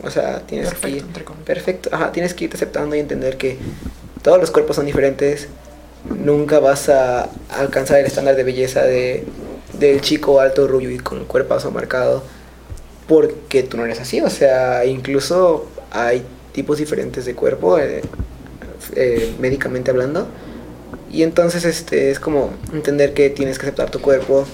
[0.03, 1.03] O sea, tienes que Perfecto, ir...
[1.03, 1.45] entre comillas.
[1.45, 3.57] Perfecto, ajá, tienes que irte aceptando y entender que
[4.21, 5.47] todos los cuerpos son diferentes.
[6.17, 9.25] Nunca vas a alcanzar el estándar de belleza de,
[9.77, 12.23] del chico alto, rubio y con cuerpazo marcado.
[13.07, 14.21] Porque tú no eres así.
[14.21, 16.23] O sea, incluso hay
[16.53, 18.01] tipos diferentes de cuerpo, eh,
[18.95, 20.27] eh, médicamente hablando.
[21.11, 24.45] Y entonces este es como entender que tienes que aceptar tu cuerpo,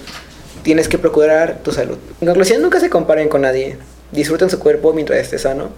[0.62, 1.98] tienes que procurar tu salud.
[2.20, 3.76] En conclusión, nunca se comparen con nadie.
[4.12, 5.70] Disfruten su cuerpo mientras esté sano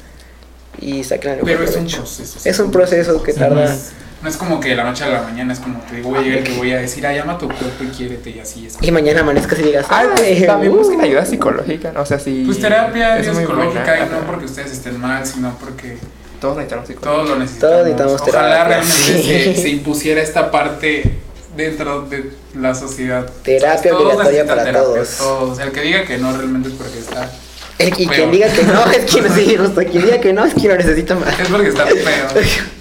[0.81, 2.39] y saquen el mejor Pero es un proceso.
[2.49, 3.75] Es un proceso que Sí, no tarda.
[3.75, 3.91] es,
[4.23, 6.19] no es como que de la noche a la mañana es como te digo, voy
[6.19, 8.67] a llegar y te voy a decir, ay, ama tu cuerpo y quiérete y así
[8.67, 8.77] es.
[8.81, 10.77] Y mañana amanezcas y digas, Ay, pues, "Ay, también uh".
[10.77, 12.03] busquen ayuda psicológica, ¿no?
[12.03, 12.43] O sea, sí.
[12.47, 15.97] Pues terapia es psicológica buena, y no porque ustedes estén mal, sino porque
[16.41, 17.13] Todos necesitamos psicología.
[17.17, 17.73] todos lo necesitamos.
[17.75, 19.55] Todos necesitamos Ojalá terapia, realmente sí.
[19.57, 21.15] se, se impusiera esta parte
[21.57, 23.29] dentro de la sociedad.
[23.43, 25.59] Terapia Todos obligatoria necesitan para terapia, todos.
[25.61, 27.31] El que diga que no realmente es porque está.
[27.79, 28.15] El- y Peor.
[28.17, 30.77] quien diga que no es quien sí, justo, quien diga que no es quien lo
[30.77, 31.39] necesita más.
[31.39, 32.27] Es porque está feo.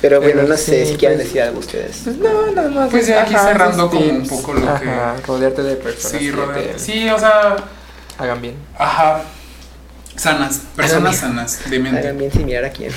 [0.00, 1.96] Pero bueno, Pero no sé si quieren pues- decir algo ustedes.
[2.02, 2.90] Pues no, nada más.
[2.90, 6.26] Pues ya aquí ajá, cerrando como un poco lo que- Ajá, rodearte de personas Sí,
[6.30, 6.72] que rodearte.
[6.72, 7.56] te Sí, o sea,
[8.18, 8.56] hagan bien.
[8.76, 9.22] ajá.
[10.16, 12.92] Sanas, personas sanas, de Hagan bien sin mirar a quién.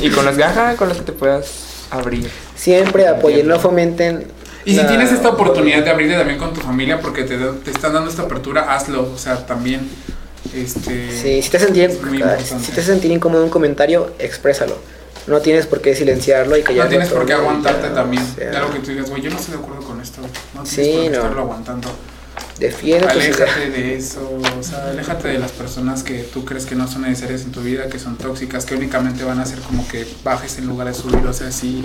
[0.00, 1.46] Y con las gajas con las que te puedas
[1.90, 2.28] abrir.
[2.56, 4.26] Siempre apoyen, no fomenten.
[4.64, 7.92] Y si tienes esta oportunidad de abrirte también con tu familia porque te, te están
[7.92, 9.10] dando esta apertura, hazlo.
[9.14, 9.88] O sea, también.
[10.54, 11.10] Este.
[11.12, 12.44] Sí, si te importante.
[12.44, 14.78] si te sentir incómodo un comentario, exprésalo.
[15.26, 16.84] No tienes por qué silenciarlo y callarlo.
[16.84, 18.22] No tienes por qué aguantarte ya, también.
[18.22, 20.22] o sea, algo que tú digas, güey, yo no estoy de acuerdo con esto.
[20.54, 21.16] No tienes Sí, por qué no.
[21.16, 21.88] estarlo aguantando.
[22.58, 23.06] Defiende.
[23.06, 24.38] Aléjate de eso.
[24.58, 27.60] O sea, aléjate de las personas que tú crees que no son necesarias en tu
[27.62, 30.94] vida, que son tóxicas, que únicamente van a hacer como que bajes en lugar de
[30.94, 31.26] subir.
[31.26, 31.84] O sea, sí.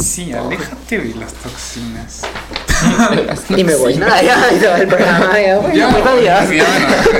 [0.00, 2.22] Sí, aléjate de las toxinas.
[3.56, 3.96] Y me voy.
[3.96, 5.30] Nada, ya, ya el programa.
[5.40, 6.48] Ya, bueno, Ya, me voy, adiós.
[6.50, 7.18] ya me enojé.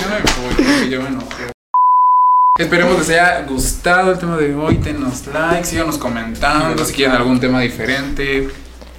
[0.00, 1.52] Ya me voy, porque ya me enojé.
[2.58, 4.76] Esperemos les haya gustado el tema de hoy.
[4.78, 8.48] Denos like, síganos comentando si quieren algún tema diferente.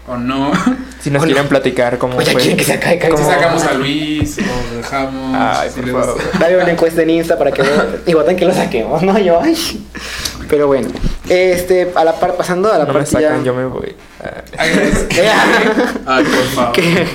[0.07, 0.51] o no.
[1.01, 2.41] Si nos quieren platicar cómo ya fue.
[2.41, 3.25] quieren que se acabe, Si ¿Cómo?
[3.29, 5.35] sacamos a Luis o dejamos.
[5.37, 6.21] Ay, si por le favor.
[6.39, 7.63] Dale una encuesta en Insta para que
[8.05, 9.17] y voten que lo saquemos, ¿no?
[9.19, 9.57] Yo, ay.
[10.51, 10.89] Pero bueno,
[11.29, 13.95] este, a la par, pasando a la No me parte ya- yo me voy.
[14.57, 16.71] Ay, por favor.
[16.73, 17.07] que-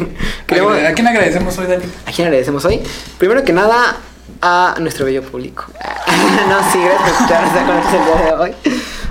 [0.87, 1.85] ¿A quién agradecemos hoy, David?
[2.07, 2.81] ¿A quién agradecemos hoy?
[3.19, 3.97] Primero que nada,
[4.41, 5.67] a nuestro bello público.
[6.49, 8.55] no, sí, gracias por escucharnos con nosotros el día de hoy.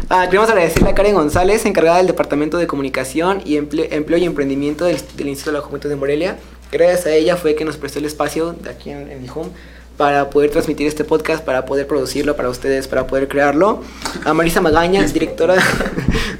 [0.10, 4.26] Ah, queremos agradecerle a Karen González, encargada del Departamento de Comunicación y Emple- Empleo y
[4.26, 6.38] Emprendimiento del, del Instituto de la Juventud de Morelia.
[6.72, 9.50] Gracias a ella fue que nos prestó el espacio de aquí en, en Home
[9.98, 13.82] para poder transmitir este podcast, para poder producirlo para ustedes, para poder crearlo.
[14.26, 15.56] A Marisa Magaña, directora,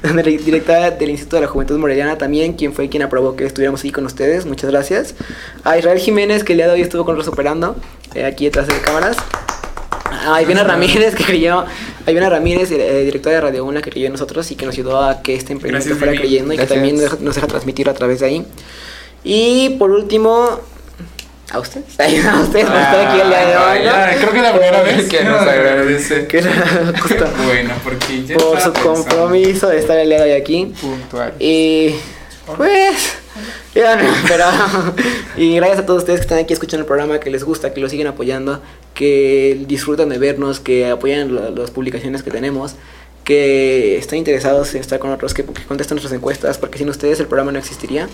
[0.44, 3.90] directora del Instituto de la Juventud Moreliana también, quien fue quien aprobó que estuviéramos ahí
[3.92, 4.46] con ustedes.
[4.46, 5.14] Muchas gracias.
[5.64, 7.76] A Israel Jiménez, que el día de hoy estuvo con nosotros operando,
[8.14, 9.16] eh, aquí detrás de cámaras.
[10.28, 11.64] A Ivana Ramírez, que creyó,
[12.06, 14.74] a Ivana Ramírez, eh, directora de Radio Una, que creyó en nosotros y que nos
[14.74, 16.76] ayudó a que este emprendimiento Gracias, fuera creyendo y que Gracias.
[16.76, 18.46] también nos deja- nos deja transmitir a través de ahí.
[19.24, 20.60] Y por último,
[21.52, 21.86] a ustedes,
[22.26, 23.78] a ustedes por estar aquí el día de hoy.
[23.78, 23.84] ¿no?
[23.84, 26.26] Ya, creo que la primera vez Que nos agradece.
[26.26, 28.94] Que justo Bueno, porque ya por su pensando.
[29.04, 30.72] compromiso de estar el día de hoy aquí.
[30.80, 31.34] Puntual.
[31.38, 31.94] Y
[32.56, 33.14] pues,
[33.74, 34.44] ya no, pero.
[35.36, 37.80] Y gracias a todos ustedes que están aquí escuchando el programa, que les gusta, que
[37.80, 38.62] lo siguen apoyando,
[38.94, 42.74] que disfrutan de vernos, que apoyan la- las publicaciones que tenemos,
[43.24, 47.20] que están interesados en estar con otros, que, que contestan nuestras encuestas, porque sin ustedes
[47.20, 48.08] el programa no existiría.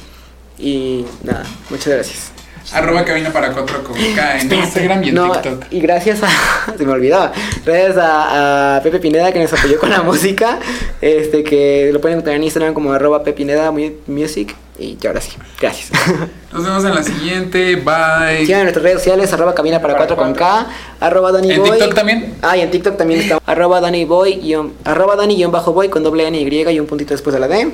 [0.58, 2.32] Y nada, muchas gracias.
[2.72, 5.64] Arroba cabina para cuatro con K en Instagram y en No, TikTok.
[5.70, 6.28] Y gracias a.
[6.78, 7.32] se me olvidaba.
[7.64, 10.58] Gracias a, a Pepe Pineda que nos apoyó con la música.
[11.00, 14.54] Este que lo pueden encontrar en Instagram como arroba Pepineda Mu- Music.
[14.78, 15.32] Y ya ahora sí.
[15.60, 15.90] Gracias.
[16.52, 17.76] Nos vemos en la siguiente.
[17.76, 18.46] Bye.
[18.46, 20.34] Sigan en nuestras redes sociales, arroba cabina para Para 4 con.
[20.34, 20.66] K,
[20.98, 21.70] arroba Danny ¿En Boy.
[21.72, 22.34] TikTok también?
[22.42, 25.88] Ah, y en TikTok también está arroba Danny Boy, guión- arroba Danny guion bajo boy
[25.88, 27.68] con doble N y y un puntito después de la D.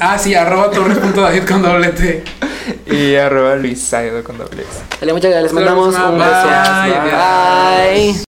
[0.00, 2.24] Ah, sí, arroba torres.david con doble T.
[2.86, 4.82] Y arroba Luis Saido con doble S.
[5.00, 5.44] Dale, muchas gracias.
[5.44, 6.18] Les mandamos un beso.
[6.18, 8.12] Bye.
[8.12, 8.28] Bye.